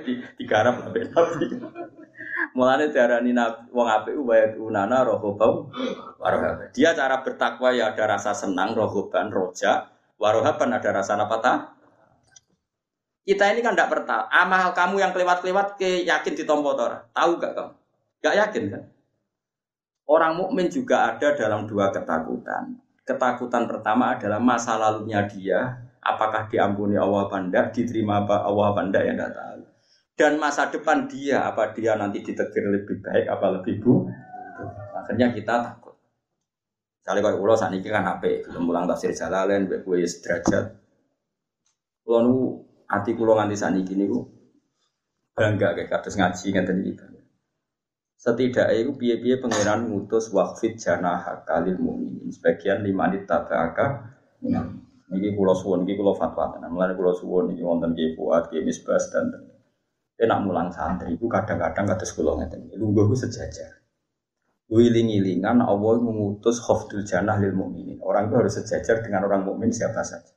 [0.40, 1.10] digarap Nabi.
[2.56, 3.36] Mulane diarani
[3.68, 5.68] wong apik wa unana rohobau
[6.16, 6.72] warohab.
[6.72, 11.75] Dia cara bertakwa ya ada rasa senang rohoban roja, warohaban ada rasa apa ta?
[13.26, 14.22] Kita ini kan tidak bertahu.
[14.30, 17.02] Amal kamu yang kelewat-kelewat ke yakin di tora.
[17.10, 17.72] Tahu gak kamu?
[18.22, 18.82] Gak yakin kan?
[20.06, 22.78] Orang mukmin juga ada dalam dua ketakutan.
[23.02, 27.42] Ketakutan pertama adalah masa lalunya dia, apakah diampuni Allah apa
[27.74, 29.60] diterima apa Allah apa yang tidak tahu
[30.16, 34.06] dan masa depan dia apa dia nanti ditegur lebih baik apa lebih bu
[34.94, 35.94] akhirnya kita takut
[37.06, 40.74] Kali kalau ulo saat ini kan apa belum pulang tafsir jalalain gue derajat
[42.06, 44.18] ulo hati kulo nganti saat ini bu
[45.36, 46.92] bangga kayak kados ngaji ngeten iki
[48.16, 54.16] setidaknya itu biaya-biaya pangeran ngutus wakfit jana hakalil mukminin sebagian lima tabaka
[55.06, 56.74] Niki kula suwun, niki kula fatwa tenan.
[56.74, 59.30] Mulane kula suwun niki wonten Ki Fuad, Ki Misbas dan
[60.18, 62.66] enak mulang santri itu kadang-kadang kados kula ngeten.
[62.74, 63.86] Ku sejajar.
[64.66, 68.02] Wiling-wilingan Allah mengutus khafdul jannah lil mukminin.
[68.02, 70.34] Orang itu harus sejajar dengan orang mukmin siapa saja.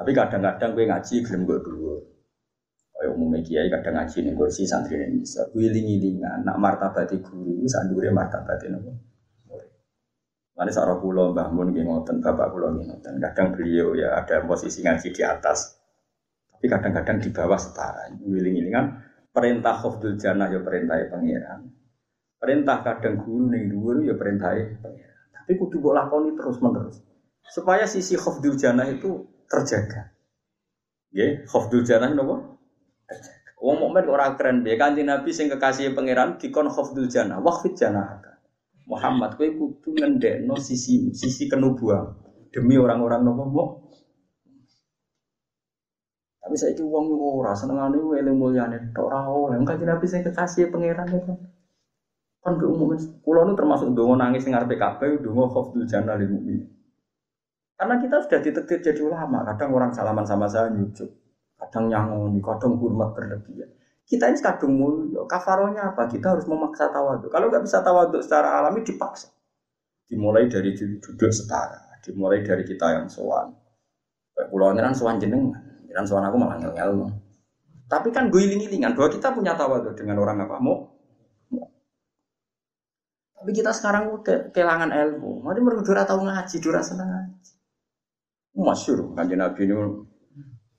[0.00, 1.92] Tapi kadang-kadang gue ngaji gelem gue dulu.
[2.96, 5.44] Kayak umumnya kiai kadang ngaji nih kursi santri ini bisa.
[5.52, 8.92] Wiling-wilingan nak martabati guru sandure martabati nopo.
[10.56, 13.20] Mana seorang pulau Mbah Mun ngoten, bapak pulau ngoten.
[13.20, 15.76] Kadang beliau ya ada posisi ngaji di atas,
[16.48, 18.08] tapi kadang-kadang di bawah setara.
[18.24, 18.84] Wiling-wilingan
[19.36, 21.60] perintah khofdul jannah ya perintah pangeran.
[22.40, 25.12] Perintah kadang guru ning dhuwur ya perintah pangeran.
[25.32, 27.00] Tapi kudu mbok lakoni terus-menerus.
[27.48, 30.14] Supaya sisi khofdul jannah itu terjaga.
[31.10, 32.54] Nggih, khofdul jannah napa?
[33.10, 33.50] Terjaga.
[33.60, 38.22] Wong mukmin ora keren piye Kanjeng Nabi sing kekasih pangeran dikon khofdul jannah, waqfid jannah.
[38.88, 42.10] Muhammad kowe kudu ngendekno sisi sisi kenubuan
[42.54, 43.68] demi orang-orang nopo mau.
[46.40, 49.60] Tapi saya itu uang ora senengane eling mulyane tok ora oleh.
[49.66, 51.34] Kanjeng Nabi sing kekasih pangeran itu.
[52.40, 56.32] Kan ke umum pulau itu termasuk dongo nangis sing arepe kabeh dongo khofdul jannah lil
[56.32, 56.64] mukmin.
[57.80, 61.08] Karena kita sudah ditektir jadi ulama, kadang orang salaman sama saya nyucuk,
[61.56, 63.72] kadang nyangoni, kadang hormat berlebihan.
[64.04, 65.24] Kita ini kadung mulia.
[65.24, 66.04] Kafaronya apa?
[66.04, 67.32] Kita harus memaksa tawadu.
[67.32, 69.32] Kalau nggak bisa tawadu secara alami dipaksa.
[70.10, 71.96] Dimulai dari duduk setara.
[72.04, 73.54] Dimulai dari kita yang sowan.
[74.50, 75.62] Pulau ini kan sowan jenengan.
[75.88, 77.06] Dan sowan aku malah ngel
[77.86, 80.90] Tapi kan gue iling-ilingan bahwa kita punya tawadu dengan orang apa mau.
[83.40, 85.46] Tapi kita sekarang ke kehilangan ilmu.
[85.46, 87.59] Mari mereka tahu ngaji, dura senang ngaji.
[88.56, 89.74] Masyur kan Nabi ini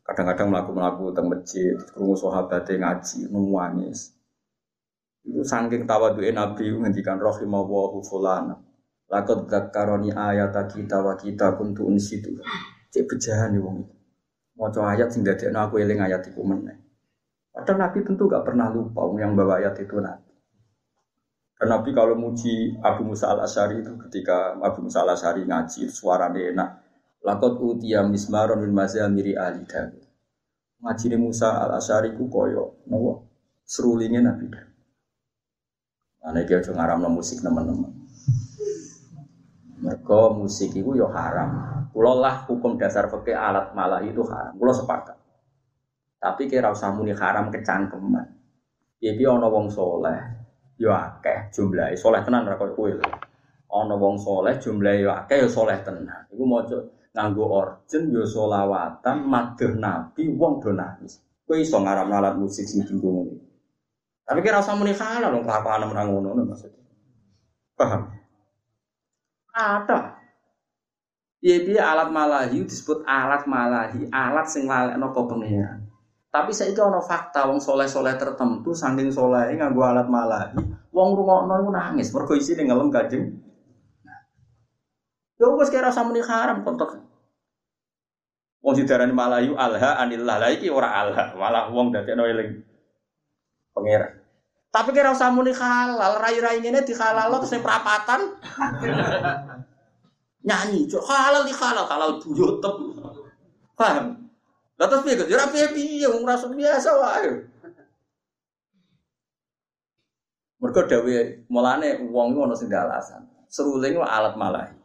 [0.01, 4.11] Kadang-kadang melaku-melaku teng masjid, krungu sahabat ngaji, nangis.
[5.23, 8.57] Itu saking tawadu'e Nabi ngendikan rahimallahu fulana.
[9.07, 12.33] Lakot dzakaroni ayat kita wa kita kuntu unsitu.
[12.91, 13.95] Cek bejahan wong itu.
[14.59, 16.75] Maca ayat sing dadekno aku eling ayat iku meneh.
[17.51, 20.31] Padahal Nabi tentu gak pernah lupa yang bawa ayat itu Nabi.
[21.55, 25.87] Dan Nabi kalau muji Abu Musa al Ashari itu ketika Abu Musa al Ashari ngaji
[25.87, 26.69] suaranya enak,
[27.21, 30.01] Lakot utia mismaron min mazamiri ali Dawud.
[30.81, 33.29] Ngaji Musa al Asyari ku koyo, nopo
[33.61, 34.73] serulingnya Nabi Dawud.
[36.21, 37.93] Mana dia aja ngaram musik teman-teman.
[39.81, 41.85] Mereka musik itu yo haram.
[41.89, 44.53] Kulo lah hukum dasar pakai alat malah itu haram.
[44.53, 45.17] Kulo sepakat.
[46.21, 48.37] Tapi kira usah muni haram kecangkeman.
[49.01, 50.21] Ya dia ono wong soleh,
[50.77, 52.93] yo akeh jumlahe soleh tenan ra koyo kowe.
[53.73, 56.29] Wong soleh jumlahe yo akeh yo soleh tenan.
[56.29, 56.77] Iku maca
[57.11, 61.19] nganggo orjen yo solawatan madheh nabi wong do nangis.
[61.43, 63.51] Kowe iso ngaram alat musik sing dienggo ngono
[64.31, 66.79] tapi kira usah muni halal wong kelakuan menang ngono maksudnya.
[67.75, 68.07] Paham?
[69.51, 70.21] Ada
[71.41, 75.83] Iya dia alat malahi disebut alat malahi, alat sing lalekno kok pengiran.
[76.29, 80.61] Tapi saya itu ono fakta wong soleh-soleh tertentu saking soleh nganggo alat malahi,
[80.93, 82.13] wong rungokno iku nangis.
[82.13, 83.41] Mergo isine ngelem kajeng
[85.41, 87.01] Ya wis kira rasa muni haram kontok.
[88.61, 90.37] Wong didarani malayu alha anillah.
[90.37, 92.61] Lah iki ora alha, malah wong dadekno eling
[93.73, 94.21] pangeran.
[94.69, 98.37] Tapi kira usah muni halal, rai-rai ini di halal terus yang perapatan.
[100.45, 102.61] Nyanyi, halal di halal, halal buyut
[103.73, 104.29] Paham?
[104.77, 105.25] Lah terus piye?
[105.25, 107.33] Ya piye piye wong rasa biasa wae.
[110.61, 113.25] Mergo dawuh mulane wong iku ana sing alasan.
[113.49, 114.80] Seruling alat malahi.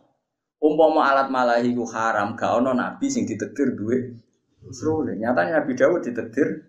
[0.57, 4.17] Umpama alat malahi ku haram, gak ono nabi sing ditetir duwe
[4.73, 5.21] seruling.
[5.23, 6.67] Nyatanya Nabi Dawud ditetir.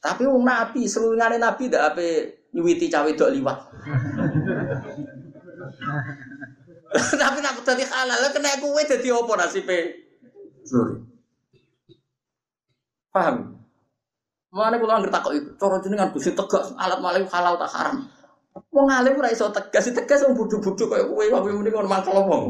[0.00, 2.08] Tapi wong nabi, serulingane nabi ndak ape
[2.54, 3.58] nyuwiti cawe dok liwat.
[7.20, 9.78] Tapi nak dadi halal, kena kowe dadi apa nasibe?
[10.62, 11.02] Seruling.
[13.10, 13.56] Paham?
[14.54, 17.96] Mana kula ngerti takok itu, cara jenengan Gusti tegas alat malahi halal tak haram.
[18.72, 22.44] Wong alim ora iso tegas, tegas wong bodho-bodho kaya kowe wae muni ngono mangkel wong.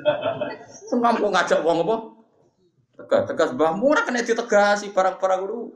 [0.00, 1.96] Kok ngajak wong apa?
[2.92, 5.72] Tegas, tegas mbah murah kena ditegasi barang-barang guru.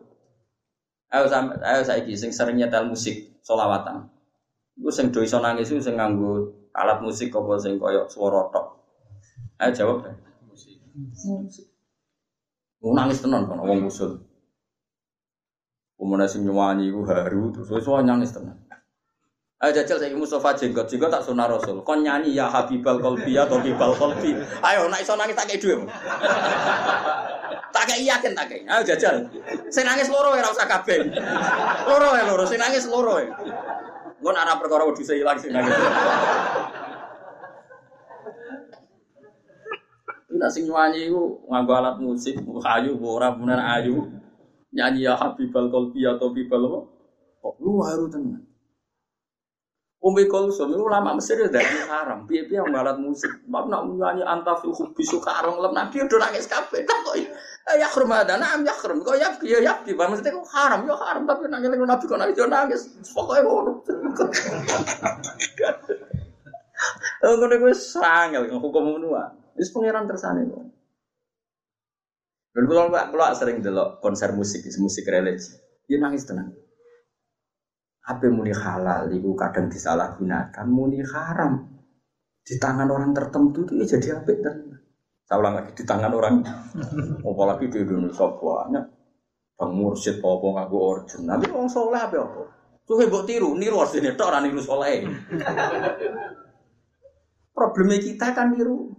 [1.12, 1.31] Ayo
[1.62, 4.11] ayo saiki sing sering nyetel musik solawatan.
[4.77, 8.67] Iku sing do iso nangis iku sing nganggo alat musik apa sing kaya swara tok.
[9.62, 10.14] Ayo jawab deh.
[10.45, 10.77] Musik.
[11.17, 11.67] Musik.
[12.85, 14.21] nangis tenan kan wong usul.
[15.97, 18.61] Umumnya sing nyanyi iku haru terus wis nangis tenan.
[19.57, 21.81] Ayo jajal saya Mustafa jenggot, jenggot tak sunah Rasul.
[21.81, 24.37] Kon nyanyi ya Habibal Kolbi atau Habibal Kolbi.
[24.61, 25.81] Ayo nak iso nangis tak kayak duit.
[27.73, 28.69] tak kayak yakin tak kayak.
[28.69, 29.17] Ayo jajal.
[29.73, 31.09] Saya nangis loro ya rasa kabeh.
[31.89, 33.33] Loro ya loro, saya nangis loro ya.
[34.21, 35.73] Gue nak perkara udah saya hilang sih nangis.
[40.37, 44.05] Nek sing nyanyi iku nganggo alat musik, ayu ora bener ayu.
[44.77, 46.81] Nyanyi ya Habibal Qalbi atau Bibal apa?
[47.41, 48.45] Kok lu haru tenan.
[50.07, 52.31] Umi Kulsum itu ulama Mesir ya dari haram.
[52.31, 53.43] Piye-piye yang balat musik.
[53.51, 56.87] Mak nak nyanyi antafil hubbi sukarong lem nabi udah nangis kabeh.
[56.87, 57.19] Tak kok
[57.75, 59.03] ya khrum ada nam ya khrum.
[59.03, 62.05] Kok ya ya ya di bang mesti kok haram ya haram tapi nangis lagi nabi
[62.07, 62.83] kok nangis nangis.
[63.11, 63.73] Pokoknya ngono.
[67.27, 69.59] Oh ngono kuwi sangel hukum ngono wae.
[69.59, 70.65] Wis pangeran tersane kok.
[72.55, 75.53] Dan kalau sering delok konser musik, musik religi,
[75.85, 76.57] dia nangis tenang.
[78.07, 81.67] Apa muni halal itu kadang disalahgunakan, muni haram.
[82.47, 84.57] Di tangan orang tertentu itu ya jadi apa dan
[85.27, 86.47] saya ulang lagi di tangan orang.
[87.27, 88.31] Apalagi di Indonesia?
[88.31, 88.85] Banyak.
[89.57, 92.43] Bang mursyid apa ngaku origin tapi orang soleh apa apa?
[92.87, 95.03] Tuh hebat tiru niru tok orang niru soleh.
[97.57, 98.95] Problemnya kita kan niru.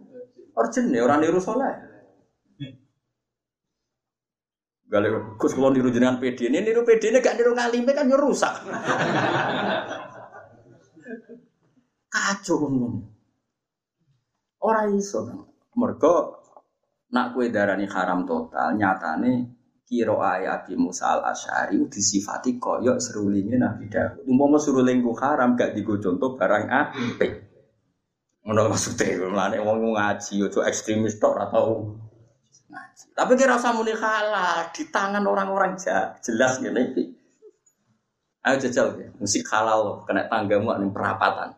[0.58, 1.87] Origin orang niru soleh
[4.88, 6.48] Gale Gus kula niru jenengan PD.
[6.48, 8.56] Ini niru PD ini gak niru ngalime kan yo rusak.
[12.14, 13.04] Kacau ngomong.
[14.64, 15.28] Ora iso.
[15.76, 16.40] Mergo
[17.12, 19.58] nak kue darani haram total, nyatane
[19.88, 24.24] kiro ayat di Musa al Asyari disifati koyok serulingnya Nabi Dawud.
[24.28, 27.32] Umpama seruling ku haram gak digo contoh barang apik.
[28.48, 32.00] Ngono maksudnya, mulane wong ngaji ojo ekstremis tok atau
[33.14, 35.78] tapi kira usah muni halal di tangan orang-orang
[36.22, 37.14] jelas gini.
[38.48, 41.52] Ayo jajal ya, musik halal kena tanggamu nih perapatan.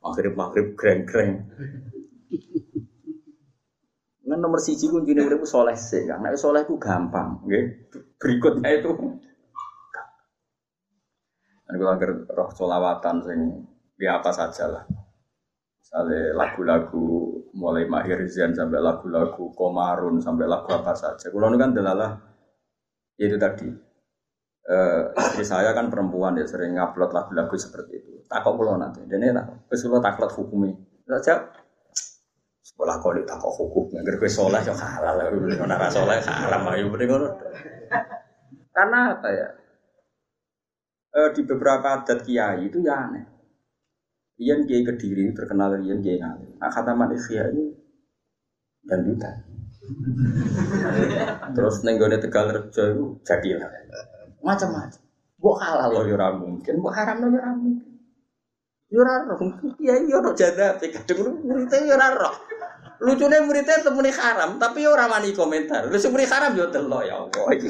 [0.00, 1.32] Maghrib maghrib greng greng.
[4.28, 7.88] Ngan nomor siji kuncinya urip soleh sih, karena soleh itu gampang, okay?
[8.20, 8.92] Berikutnya itu
[11.68, 13.40] Dan kalau agar roh solawatan sing
[14.00, 14.84] ya apa saja lah.
[15.80, 21.26] Misalnya lagu-lagu mulai Mahir Zian sampai lagu-lagu Komarun sampai lagu apa saja.
[21.28, 22.14] Kalau kan adalah
[23.18, 23.66] itu tadi.
[25.18, 28.10] Istri saya kan perempuan ya sering ngupload lagu-lagu seperti itu.
[28.30, 29.02] Takut pulau nanti.
[29.10, 30.76] Dan ini tak, kesulitan takut hukumnya.
[31.08, 31.50] Saja
[32.62, 33.84] sekolah kau takut hukum.
[33.90, 35.34] Nggak soleh ya halal.
[35.66, 36.68] Nara soleh haram.
[36.70, 37.34] Ayo bener
[38.70, 39.48] Karena apa ya?
[41.08, 43.37] Uh, di beberapa adat kiai itu ya aneh
[44.38, 46.62] Rian Kiai Kediri terkenal Rian Kiai Ngalim.
[46.62, 47.74] Nah, kata manusia ini
[48.86, 49.34] dangdutan.
[51.58, 53.66] Terus nenggone Tegal Rejo itu jadilah
[54.42, 55.00] macam-macam.
[55.38, 57.88] Buat halal loh ya mungkin, buat haram loh ya mungkin.
[58.88, 59.36] Yo ora roh,
[59.78, 62.34] iya iya ora jadab, kadang muridnya yo ora roh.
[63.04, 65.86] Lucune muridnya temuni haram, tapi yo ora mani komentar.
[65.86, 67.68] Lu sing haram yo delok ya Allah iki.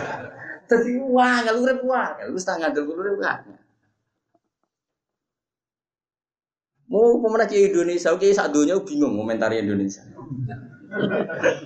[0.68, 3.38] Dadi wah, urip wah, wis tangan ngandel urip wah.
[6.90, 10.02] Mau pemenang ke Indonesia, oke saat dunia bingung komentari Indonesia.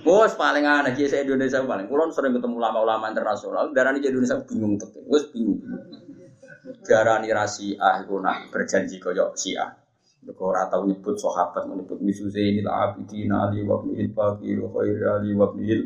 [0.05, 1.89] Bos paling aneh kiai saya Indonesia paling.
[1.89, 4.93] Kulon sering ketemu ulama-ulama internasional, darah ini Indonesia bingung tuh.
[5.09, 5.65] Bos bingung.
[6.85, 9.73] Darah ini rasi ah nak berjanji koyok siah.
[10.21, 15.53] Mereka ora tau nyebut sahabat menyebut misu Zainil Abidin Ali wa wa khair Ali wa
[15.53, 15.81] ibnil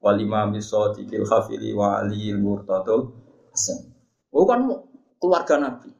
[0.00, 3.12] wal imam Sadiqil Khafili wa Ali Murtadul.
[4.32, 4.58] Bukan
[5.20, 5.92] keluarga Nabi.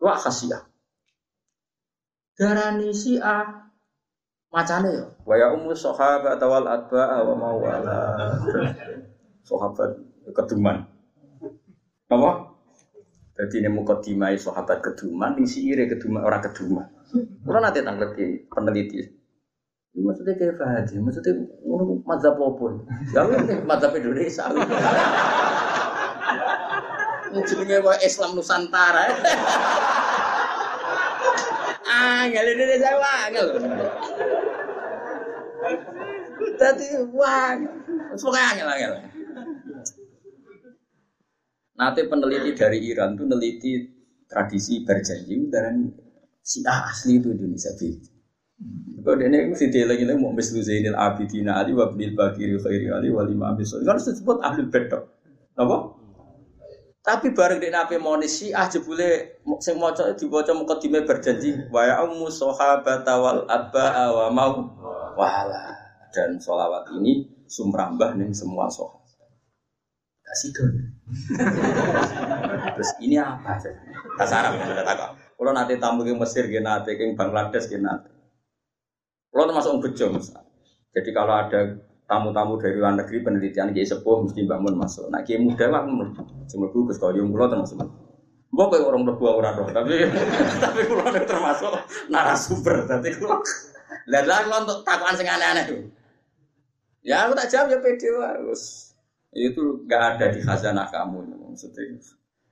[0.00, 0.71] Wah khasiah.
[2.38, 3.36] Darani A
[4.52, 5.04] macane ya.
[5.24, 8.00] Wa ya ummu sahabat wal atba wa mawala.
[9.44, 10.00] Sahabat
[10.32, 10.84] keduman.
[12.12, 12.52] Apa?
[13.32, 16.84] Jadi ini mukadimai sahabat keduman, ini siire keduman, orang keduman.
[17.42, 19.00] Kalau nanti tanggal di peneliti.
[19.92, 22.64] Ini maksudnya kayak Fahadi, maksudnya ini mazhab apa?
[23.12, 24.48] Ya ini mazhab Indonesia.
[27.32, 29.08] Jenenge Islam Nusantara.
[31.92, 33.46] Angel Indonesia angel.
[36.56, 37.54] Tadi wah,
[38.16, 38.92] semoga angel angel.
[41.72, 43.80] Nanti peneliti dari Iran tuh neliti
[44.28, 45.76] tradisi berjanji udaran
[46.40, 48.10] si asli itu Indonesia beda.
[49.02, 53.10] Kalau dia ini si dia lagi mau mislu Zainil Abidin Ali wa Bakir Khairi Ali
[53.10, 55.10] wa Imam Kan disebut ahli bedok.
[55.58, 55.91] Apa?
[57.02, 63.02] Tapi bareng di nabi monis ah jebule sing maca diwaca mukadime berjanji wa ummu sahabat
[63.02, 64.54] wal abba wa mau
[65.18, 65.74] wala
[66.14, 69.02] dan solawat ini sumrambah nih semua sahabat.
[70.22, 70.78] Kasih dong.
[72.78, 73.58] Terus ini apa?
[74.16, 75.10] Kasar ya sudah takut.
[75.36, 78.08] Kalau nanti tamu ke Mesir, ke nanti ke Bangladesh, ke nanti.
[79.34, 80.06] Kalau termasuk bejo
[80.92, 85.08] Jadi kalau ada tamu-tamu dari luar negeri penelitian kiai sepuh mesti bangun masuk.
[85.08, 87.78] Nah kiai muda lah gus kau yang pulau termasuk.
[88.52, 90.04] Gue kayak orang berdua orang roh, tapi
[90.64, 91.72] tapi pulau termasuk
[92.12, 92.84] narasumber.
[92.84, 93.40] Tapi kalau
[94.10, 95.80] Lah lah untuk takuan sing aneh-aneh tuh.
[97.06, 98.92] Ya aku tak jawab ya pede harus.
[99.32, 101.98] Itu gak ada di khazanah kamu maksudnya.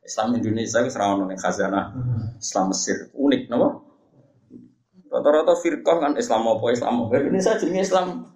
[0.01, 1.93] Islam Indonesia itu serawon khazanah
[2.40, 3.68] Islam Mesir unik, napa?
[5.11, 7.19] Rata-rata firqah kan Islam apa Islam apa.
[7.19, 8.31] Indonesia jenis Islam.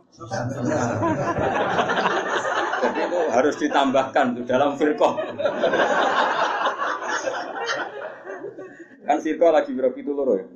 [2.82, 5.14] Jadi itu harus ditambahkan tuh dalam firqah.
[9.04, 10.46] kan firqah lagi biro itu loro ya.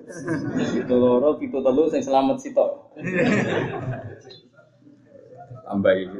[0.74, 2.70] Itu loro, itu telu sing selamat sitok.
[5.68, 6.18] Tambah itu.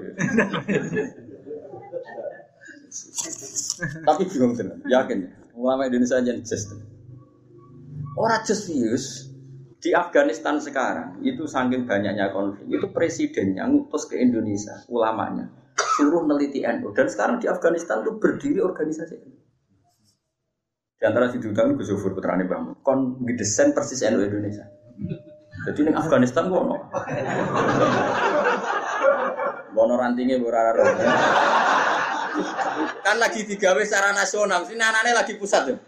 [4.07, 5.31] Tapi bingung tenan, yakin ya.
[5.59, 6.71] Ulama Indonesia aja just.
[8.15, 8.71] Orang just
[9.79, 15.47] di Afghanistan sekarang itu saking banyaknya konflik itu presidennya ngutus ke Indonesia ulamanya
[15.95, 19.15] suruh neliti NU dan sekarang di Afghanistan itu berdiri organisasi
[20.99, 24.67] di antara si duta Gus Zufur putrane Bang kon ngedesain persis NU Indonesia.
[25.71, 26.77] Jadi ini Afghanistan kok no
[29.79, 30.83] Bono rantingnya berara
[33.03, 35.79] kan lagi digawe secara nasional sini anaknya lagi pusat tuh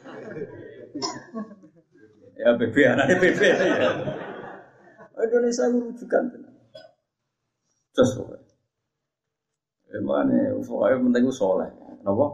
[2.40, 3.90] Ya BB anaknya BB ya.
[5.20, 6.24] Indonesia rujukan
[7.92, 8.48] Just pokoknya.
[9.92, 11.68] Emane pokoknya penting ku soleh.
[12.00, 12.26] Kenapa?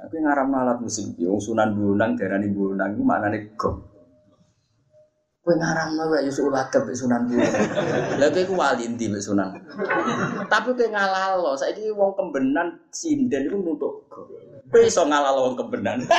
[0.00, 3.84] Aku ngaram alat musik, yang sunan bunang, darani bunang, itu mana nih gom.
[5.44, 7.52] Kue ngaram nawa ya sulah ke sunan bunang.
[8.16, 9.52] Lalu kue wali inti sunan.
[10.48, 10.72] Tapi
[11.36, 14.24] loh, saya ini wong kembenan sinden itu nuntut gom.
[14.72, 16.00] Kue iso ngalal wong kembenan.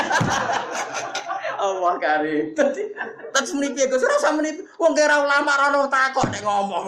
[1.62, 2.58] Allah kari.
[2.58, 2.84] Tadi
[3.30, 4.66] tadi menipu Gus ora usah menipu.
[4.82, 6.84] Wong kira ulama ora ono takok nek ngomong.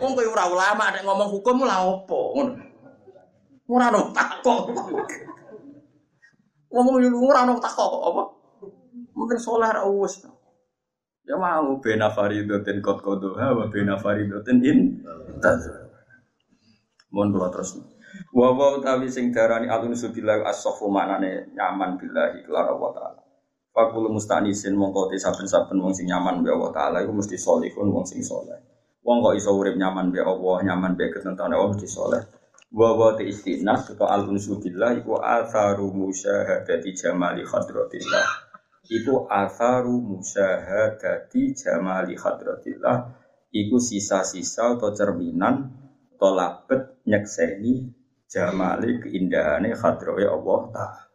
[0.00, 2.52] Wong ora ulama nek ngomong hukum lha opo ngono.
[3.68, 4.64] Ora ono takok.
[6.72, 6.84] Wong
[7.28, 8.22] ora ono takok kok apa?
[9.12, 10.24] Mungkin soleh ra wis.
[11.28, 14.80] Ya mau bena faridatin kot kodo ha wa bena faridatin in
[17.12, 17.76] Mohon kula terus.
[18.32, 23.27] Wa wa utawi sing darani alun subillah as-safu maknane nyaman billahi kelar Allah taala.
[23.78, 28.02] Fakul mustanisin mongko te saben-saben wong sing nyaman be Allah taala iku mesti salihun wong
[28.10, 28.58] sing saleh.
[29.06, 32.26] Wong kok iso urip nyaman be Allah, nyaman be ketentane Allah mesti saleh.
[32.74, 38.26] Wa wa te istinas atau al billah iku atharu musyahadati jamali hadratillah.
[38.82, 43.14] Iku atharu musyahadati jamali hadratillah.
[43.54, 45.70] Iku sisa-sisa atau cerminan
[46.18, 47.94] atau labet nyekseni
[48.26, 51.07] jamali keindahane hadrawe Allah taala.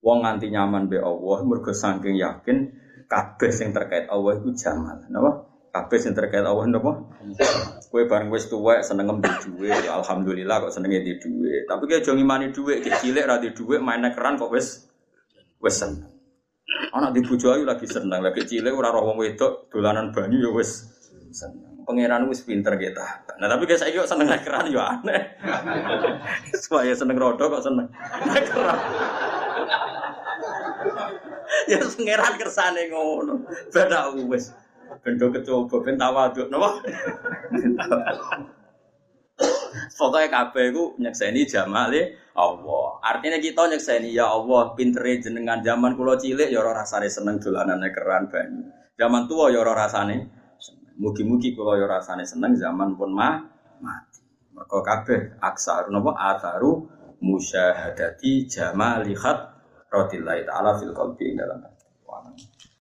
[0.00, 2.72] Wong nganti nyaman be Allah mergo saking yakin
[3.10, 4.96] kabeh sing terkait Allah itu jamal.
[5.12, 5.44] Napa?
[5.74, 7.04] Kabeh sing terkait Allah napa?
[7.90, 11.66] Kowe bareng wis tuwek seneng ngembe dhuwit, ya alhamdulillah kok senenge di dhuwit.
[11.66, 14.88] Tapi kowe aja ngimani dhuwit, ki cilik ra di dhuwit main keran kok wis
[15.58, 16.06] wis seneng.
[16.94, 20.50] Anak di bojo ayu lagi seneng, lagi cilik ora roh wong wedok dolanan banyu ya
[20.54, 20.86] wis
[21.34, 21.82] seneng.
[21.84, 23.26] Pangeran wis pinter kita.
[23.42, 25.34] Nah tapi guys saiki kok seneng keran ya aneh.
[26.62, 27.90] Supaya seneng rodo kok seneng
[28.48, 28.78] keran
[31.70, 33.44] ya pangeran kersane ngono.
[33.70, 34.54] Beda wis.
[35.00, 36.82] Bendo kecoba ben tawaduk napa?
[39.96, 42.98] Pokoknya kabeh iku nyekseni jamale Allah.
[43.04, 47.88] Artinya kita nyekseni ya Allah, pintere jenengan zaman kula cilik ya ora rasane seneng dolanane
[47.94, 48.66] keran banyu.
[48.98, 50.40] Zaman tua ya ora rasane
[51.00, 53.40] Mugi-mugi kula ya rasane seneng zaman pun mah
[53.80, 54.20] mati.
[54.52, 56.84] Mergo kabeh aksar napa atharu
[57.24, 59.16] musyahadati jamali
[59.90, 61.69] khat Radillahi ta'ala fil qalbi dalam.